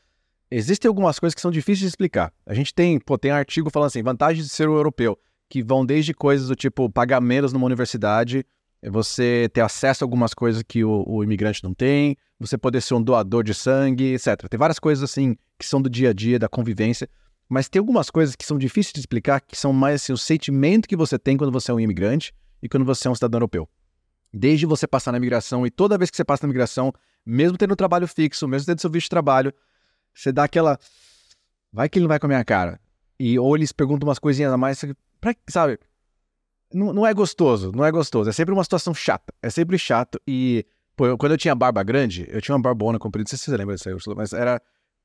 [0.50, 2.32] existem algumas coisas que são difíceis de explicar.
[2.46, 5.20] A gente tem, pô, tem artigo falando assim, vantagens de ser um europeu,
[5.50, 8.46] que vão desde coisas do tipo pagar menos numa universidade,
[8.90, 12.94] você ter acesso a algumas coisas que o, o imigrante não tem, você poder ser
[12.94, 14.48] um doador de sangue, etc.
[14.50, 17.10] Tem várias coisas assim que são do dia a dia, da convivência,
[17.54, 20.90] mas tem algumas coisas que são difíceis de explicar, que são mais assim, o sentimento
[20.90, 22.34] que você tem quando você é um imigrante
[22.64, 23.70] e quando você é um cidadão europeu.
[24.34, 26.92] Desde você passar na imigração e toda vez que você passa na imigração,
[27.24, 29.54] mesmo tendo trabalho fixo, mesmo tendo seu visto de trabalho,
[30.12, 30.80] você dá aquela.
[31.72, 32.80] Vai que ele não vai comer a cara.
[33.20, 34.84] E ou eles perguntam umas coisinhas a mais,
[35.22, 35.78] pra, sabe?
[36.74, 38.32] Não, não é gostoso, não é gostoso.
[38.32, 39.32] É sempre uma situação chata.
[39.44, 40.20] É sempre chato.
[40.28, 43.38] E, pô, eu, quando eu tinha barba grande, eu tinha uma barbona comprida, não sei
[43.38, 44.60] se você lembra disso mas era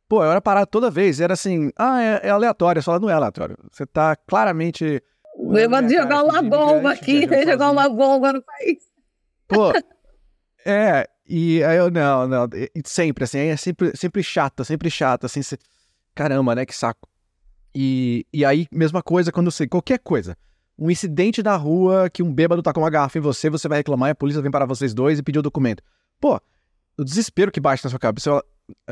[0.09, 1.21] Pô, eu era parado toda vez.
[1.21, 2.79] Era assim, ah, é, é aleatório.
[2.79, 3.57] Eu falava, não é aleatório.
[3.71, 5.03] Você tá claramente.
[5.37, 8.79] Eu vou jogar uma bomba aqui, jogar uma bomba no país.
[9.47, 9.73] Pô,
[10.65, 12.49] é, e aí eu, não, não,
[12.85, 15.57] sempre, assim, é sempre, sempre chato, sempre chato, assim, você,
[16.15, 17.09] caramba, né, que saco.
[17.75, 19.67] E, e aí, mesma coisa quando você.
[19.69, 20.37] Qualquer coisa.
[20.79, 23.79] Um incidente na rua que um bêbado tá com uma garrafa em você, você vai
[23.79, 25.83] reclamar e a polícia vem parar vocês dois e pedir o documento.
[26.21, 26.41] Pô,
[26.99, 28.31] o desespero que bate na sua cabeça.
[28.31, 28.47] Você,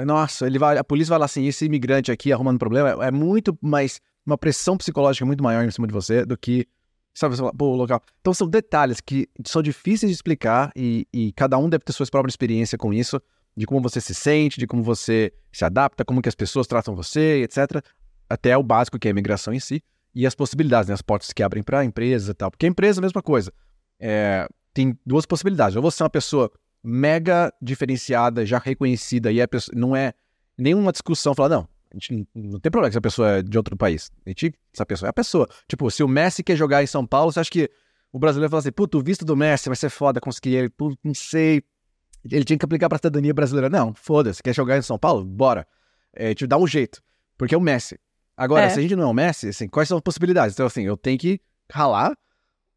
[0.04, 3.10] nossa, ele vai, a polícia vai lá assim, esse imigrante aqui arrumando problema, é, é
[3.10, 4.00] muito mais.
[4.24, 6.66] Uma pressão psicológica muito maior em cima de você do que.
[7.14, 8.02] Sabe, você fala, pô, local.
[8.20, 12.06] Então são detalhes que são difíceis de explicar e, e cada um deve ter sua
[12.06, 13.20] própria experiência com isso
[13.56, 16.94] de como você se sente, de como você se adapta, como que as pessoas tratam
[16.94, 17.82] você, etc.
[18.28, 19.82] Até o básico que é a imigração em si
[20.14, 20.94] e as possibilidades, né?
[20.94, 22.50] as portas que abrem para empresas e tal.
[22.50, 23.52] Porque a empresa é a mesma coisa.
[23.98, 25.76] É, tem duas possibilidades.
[25.76, 26.50] Ou você é uma pessoa
[26.82, 30.14] mega diferenciada, já reconhecida, e pessoa, não é
[30.56, 33.76] nenhuma discussão falar, não, a gente não, tem problema que essa pessoa é de outro
[33.76, 34.10] país.
[34.24, 35.48] A gente, essa pessoa é a pessoa.
[35.68, 37.70] Tipo, se o Messi quer jogar em São Paulo, você acha que
[38.12, 40.98] o brasileiro fala assim, puto, o visto do Messi vai ser foda conseguir ele, puto,
[41.02, 41.62] não sei,
[42.30, 43.68] ele tinha que aplicar para a cidadania brasileira.
[43.68, 45.24] Não, foda-se, quer jogar em São Paulo?
[45.24, 45.66] Bora.
[46.12, 47.02] É, te dá um jeito,
[47.36, 47.98] porque é o Messi.
[48.36, 48.70] Agora, é.
[48.70, 50.54] se a gente não é o Messi, assim, quais são as possibilidades?
[50.54, 52.16] Então, assim, eu tenho que ralar,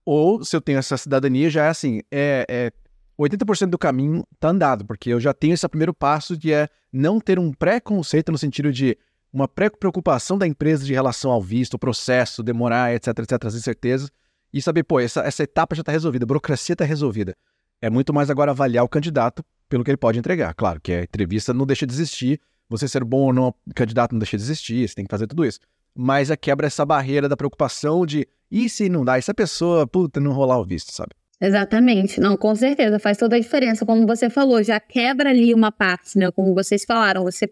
[0.06, 2.72] ou se eu tenho essa cidadania, já é assim, é, é
[3.20, 7.20] 80% do caminho tá andado, porque eu já tenho esse primeiro passo de é não
[7.20, 8.98] ter um preconceito no sentido de
[9.32, 14.10] uma pré-preocupação da empresa de relação ao visto, o processo, demorar, etc, etc, as incertezas,
[14.52, 17.36] e saber, pô, essa, essa etapa já está resolvida, a burocracia está resolvida.
[17.82, 20.54] É muito mais agora avaliar o candidato pelo que ele pode entregar.
[20.56, 24.20] Claro que a entrevista não deixa de existir, você ser bom ou não, candidato não
[24.20, 25.60] deixa de existir, você tem que fazer tudo isso.
[25.94, 29.34] Mas a quebra essa barreira da preocupação de e se não dá, e se a
[29.34, 31.12] pessoa, puta, não rolar o visto, sabe?
[31.42, 33.86] Exatamente, não, com certeza, faz toda a diferença.
[33.86, 36.30] Como você falou, já quebra ali uma parte, né?
[36.32, 37.50] Como vocês falaram, você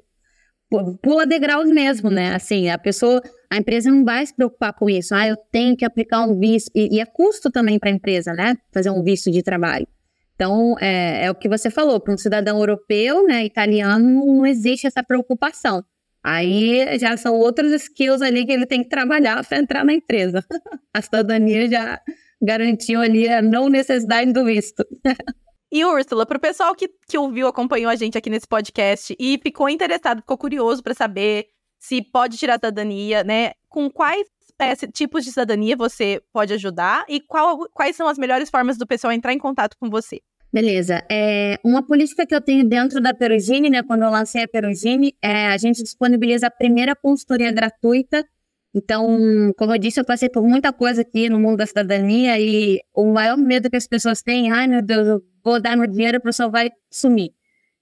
[1.01, 2.35] pula degraus mesmo, né?
[2.35, 5.15] Assim, a pessoa, a empresa não vai se preocupar com isso.
[5.15, 8.33] Ah, eu tenho que aplicar um visto, e, e é custo também para a empresa,
[8.33, 8.57] né?
[8.73, 9.87] Fazer um visto de trabalho.
[10.35, 14.85] Então, é, é o que você falou, para um cidadão europeu, né, italiano, não existe
[14.85, 15.83] essa preocupação.
[16.23, 20.43] Aí já são outros skills ali que ele tem que trabalhar para entrar na empresa.
[20.93, 22.01] A cidadania já
[22.41, 24.83] garantiu ali a não necessidade do visto.
[25.69, 29.37] E Úrsula, para o pessoal que, que ouviu, acompanhou a gente aqui nesse podcast e
[29.43, 33.51] ficou interessado, ficou curioso para saber se pode tirar a cidadania, né?
[33.67, 34.25] Com quais
[34.57, 38.87] espécie, tipos de cidadania você pode ajudar e qual, quais são as melhores formas do
[38.87, 40.19] pessoal entrar em contato com você?
[40.51, 41.03] Beleza.
[41.11, 45.13] É, uma política que eu tenho dentro da Perugine, né, quando eu lancei a Perugine,
[45.21, 48.25] é a gente disponibiliza a primeira consultoria gratuita.
[48.73, 52.79] Então, como eu disse, eu passei por muita coisa aqui no mundo da cidadania e
[52.93, 56.17] o maior medo que as pessoas têm, ai meu Deus, eu vou dar meu dinheiro,
[56.17, 57.31] a pessoa vai sumir.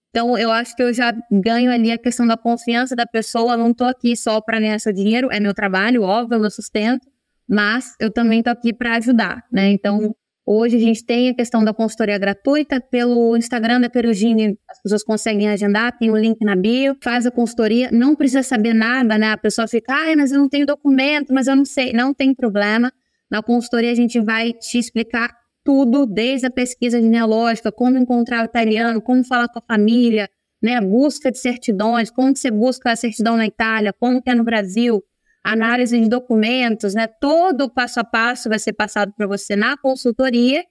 [0.10, 3.58] Então, eu acho que eu já ganho ali a questão da confiança da pessoa.
[3.58, 7.06] Não estou aqui só para ganhar seu dinheiro, é meu trabalho, óbvio, meu sustento,
[7.46, 9.70] mas eu também estou aqui para ajudar, né?
[9.72, 10.16] Então,
[10.46, 15.04] hoje a gente tem a questão da consultoria gratuita pelo Instagram da Perugine, as pessoas
[15.04, 19.32] conseguem agendar, tem o link na bio, faz a consultoria, não precisa saber nada, né?
[19.32, 21.94] A pessoa fica, ai, mas eu não tenho documento, mas eu não sei.
[21.94, 22.92] Não tem problema.
[23.30, 28.46] Na consultoria a gente vai te explicar tudo, desde a pesquisa genealógica, como encontrar o
[28.46, 30.30] italiano, como falar com a família,
[30.62, 34.44] né, busca de certidões, como você busca a certidão na Itália, como que é no
[34.44, 35.04] Brasil,
[35.46, 39.78] análise de documentos, né, todo o passo a passo vai ser passado para você na
[39.78, 40.64] consultoria.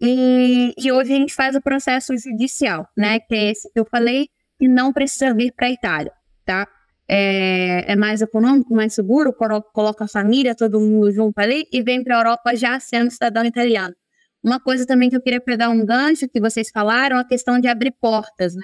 [0.00, 3.84] E, e, hoje a gente faz o processo judicial, né, que é esse que eu
[3.84, 4.28] falei,
[4.60, 6.12] e não precisa vir para a Itália,
[6.44, 6.66] tá?
[7.08, 12.02] É, é, mais econômico, mais seguro, coloca a família, todo mundo junto ali e vem
[12.02, 13.94] para a Europa já sendo cidadão italiano.
[14.42, 17.68] Uma coisa também que eu queria pegar um gancho que vocês falaram, a questão de
[17.68, 18.62] abrir portas, né?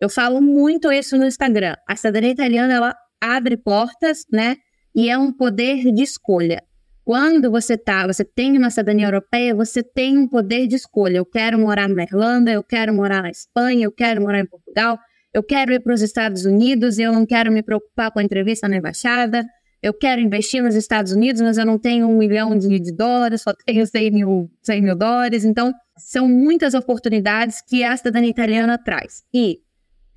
[0.00, 1.76] Eu falo muito isso no Instagram.
[1.88, 4.56] A cidadania italiana, ela abre portas, né?
[4.98, 6.60] E é um poder de escolha.
[7.04, 11.18] Quando você tá, você tem uma cidadania europeia, você tem um poder de escolha.
[11.18, 14.98] Eu quero morar na Irlanda, eu quero morar na Espanha, eu quero morar em Portugal,
[15.32, 18.66] eu quero ir para os Estados Unidos, eu não quero me preocupar com a entrevista
[18.66, 19.46] na embaixada,
[19.80, 23.42] eu quero investir nos Estados Unidos, mas eu não tenho um milhão de, de dólares,
[23.42, 25.44] só tenho 100 mil, 100 mil dólares.
[25.44, 29.22] Então, são muitas oportunidades que a cidadania italiana traz.
[29.32, 29.60] E,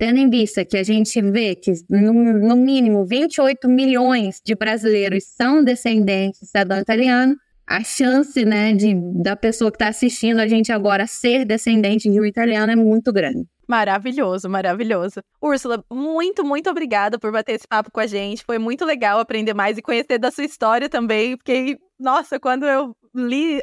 [0.01, 5.25] tendo em vista que a gente vê que, no, no mínimo, 28 milhões de brasileiros
[5.25, 7.35] são descendentes de cidadão italiano,
[7.67, 12.19] a chance né, de, da pessoa que está assistindo a gente agora ser descendente de
[12.19, 13.45] um italiano é muito grande.
[13.69, 15.21] Maravilhoso, maravilhoso.
[15.39, 18.43] Úrsula, muito, muito obrigada por bater esse papo com a gente.
[18.43, 21.37] Foi muito legal aprender mais e conhecer da sua história também.
[21.37, 23.61] Porque, nossa, quando eu li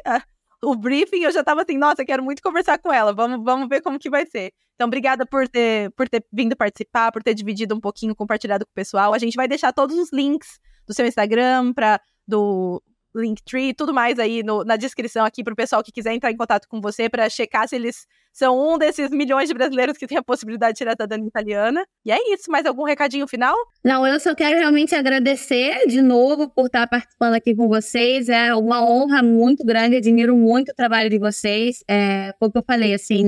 [0.63, 3.13] o briefing, eu já estava assim, nossa, quero muito conversar com ela.
[3.13, 4.51] Vamos, vamos ver como que vai ser.
[4.75, 8.71] Então, obrigada por ter, por ter vindo participar, por ter dividido um pouquinho, compartilhado com
[8.71, 9.13] o pessoal.
[9.13, 12.81] A gente vai deixar todos os links do seu Instagram, para do
[13.15, 16.67] Linktree, tudo mais aí no, na descrição aqui pro pessoal que quiser entrar em contato
[16.67, 20.23] com você para checar se eles são um desses milhões de brasileiros que tem a
[20.23, 21.85] possibilidade de tirar a cidadania italiana.
[22.05, 23.55] E é isso, mais algum recadinho final?
[23.83, 28.29] Não, eu só quero realmente agradecer de novo por estar participando aqui com vocês.
[28.29, 31.83] É uma honra muito grande, admiro muito o trabalho de vocês.
[31.89, 33.23] É, o que eu falei, assim,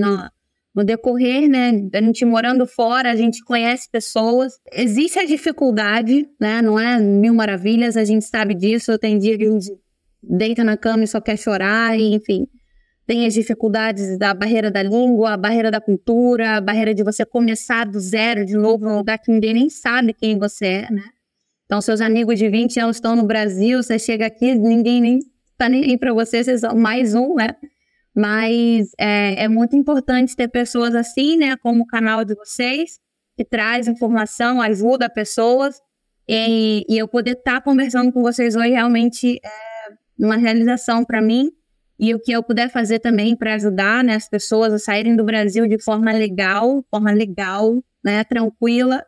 [0.73, 4.53] no decorrer, né, a gente morando fora, a gente conhece pessoas.
[4.71, 8.97] Existe a dificuldade, né, não é mil maravilhas, a gente sabe disso.
[8.97, 9.71] Tem dia que a gente
[10.23, 12.47] deita na cama e só quer chorar, e, enfim.
[13.05, 17.25] Tem as dificuldades da barreira da língua, a barreira da cultura, a barreira de você
[17.25, 21.03] começar do zero de novo num lugar que ninguém nem sabe quem você é, né?
[21.65, 25.19] Então, seus amigos de 20 anos estão no Brasil, você chega aqui, ninguém nem
[25.57, 27.55] tá nem aí para você, vocês são mais um, né?
[28.15, 31.55] Mas é, é, muito importante ter pessoas assim, né?
[31.57, 32.99] Como o canal de vocês,
[33.37, 35.81] que traz informação, ajuda pessoas.
[36.27, 39.49] E, e eu poder estar tá conversando com vocês hoje realmente é
[40.19, 41.51] uma realização para mim.
[41.97, 45.23] E o que eu puder fazer também para ajudar né, as pessoas a saírem do
[45.23, 49.05] Brasil de forma legal, forma legal, né, tranquila,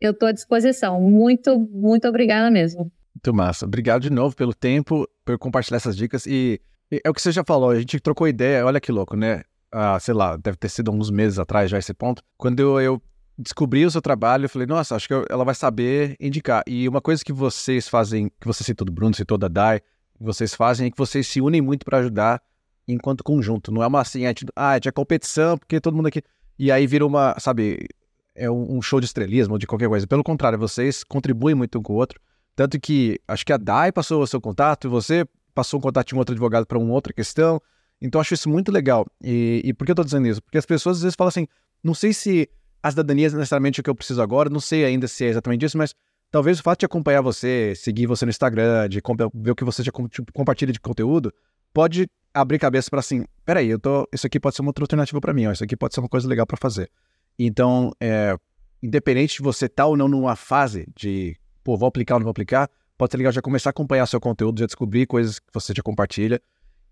[0.00, 1.00] eu estou à disposição.
[1.00, 2.90] Muito, muito obrigada mesmo.
[3.14, 3.64] Muito massa.
[3.64, 6.26] Obrigado de novo pelo tempo, por compartilhar essas dicas.
[6.26, 6.60] E
[6.90, 9.42] é o que você já falou, a gente trocou ideia, olha que louco, né?
[9.72, 12.22] Ah, sei lá, deve ter sido uns meses atrás já esse ponto.
[12.36, 13.02] Quando eu, eu
[13.36, 16.62] descobri o seu trabalho, eu falei, nossa, acho que ela vai saber indicar.
[16.66, 19.80] E uma coisa que vocês fazem, que você citou do Bruno, citou da Dai,
[20.18, 22.40] vocês fazem é que vocês se unem muito para ajudar
[22.88, 23.70] enquanto conjunto.
[23.70, 24.22] Não é uma assim,
[24.54, 26.22] ah, a é competição, porque todo mundo aqui.
[26.58, 27.88] E aí vira uma, sabe,
[28.34, 30.06] é um show de estrelismo de qualquer coisa.
[30.06, 32.20] Pelo contrário, vocês contribuem muito um com o outro.
[32.54, 35.26] Tanto que acho que a Dai passou o seu contato e você
[35.56, 37.60] passou um contato de um outro advogado para uma outra questão.
[38.00, 39.06] Então, acho isso muito legal.
[39.24, 40.42] E, e por que eu estou dizendo isso?
[40.42, 41.48] Porque as pessoas às vezes falam assim:
[41.82, 42.48] não sei se
[42.82, 45.64] a cidadania é necessariamente o que eu preciso agora, não sei ainda se é exatamente
[45.64, 45.94] isso, mas
[46.30, 49.00] talvez o fato de acompanhar você, seguir você no Instagram, de
[49.34, 51.32] ver o que você já tipo, compartilha de conteúdo,
[51.72, 55.20] pode abrir cabeça para assim: peraí, eu tô, isso aqui pode ser uma outra alternativa
[55.20, 56.90] para mim, ó, isso aqui pode ser uma coisa legal para fazer.
[57.38, 58.36] Então, é,
[58.82, 62.24] independente de você estar tá ou não numa fase de, pô, vou aplicar ou não
[62.24, 65.46] vou aplicar, pode ser legal já começar a acompanhar seu conteúdo, já descobrir coisas que
[65.52, 66.40] você já compartilha.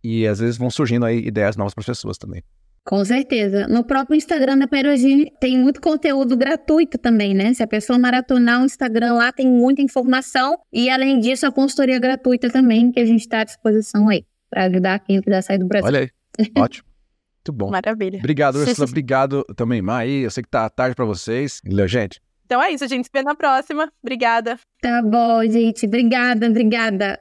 [0.02, 2.42] E às vezes vão surgindo aí ideias novas para as pessoas também.
[2.84, 3.66] Com certeza.
[3.66, 7.54] No próprio Instagram da Perogine tem muito conteúdo gratuito também, né?
[7.54, 10.58] Se a pessoa maratonar o Instagram lá, tem muita informação.
[10.70, 14.64] E além disso, a consultoria gratuita também, que a gente está à disposição aí, para
[14.64, 15.86] ajudar quem quiser sair do Brasil.
[15.86, 16.10] Olha aí.
[16.58, 16.86] Ótimo.
[17.38, 17.70] Muito bom.
[17.70, 18.18] Maravilha.
[18.18, 18.86] Obrigado, Ursula.
[18.88, 20.10] Obrigado também, Mai.
[20.10, 21.62] Eu sei que tá tarde para vocês.
[21.86, 22.20] Gente.
[22.44, 23.90] Então é isso, a gente se vê na próxima.
[24.02, 24.58] Obrigada.
[24.80, 25.86] Tá bom, gente.
[25.86, 27.12] Obrigada, obrigada.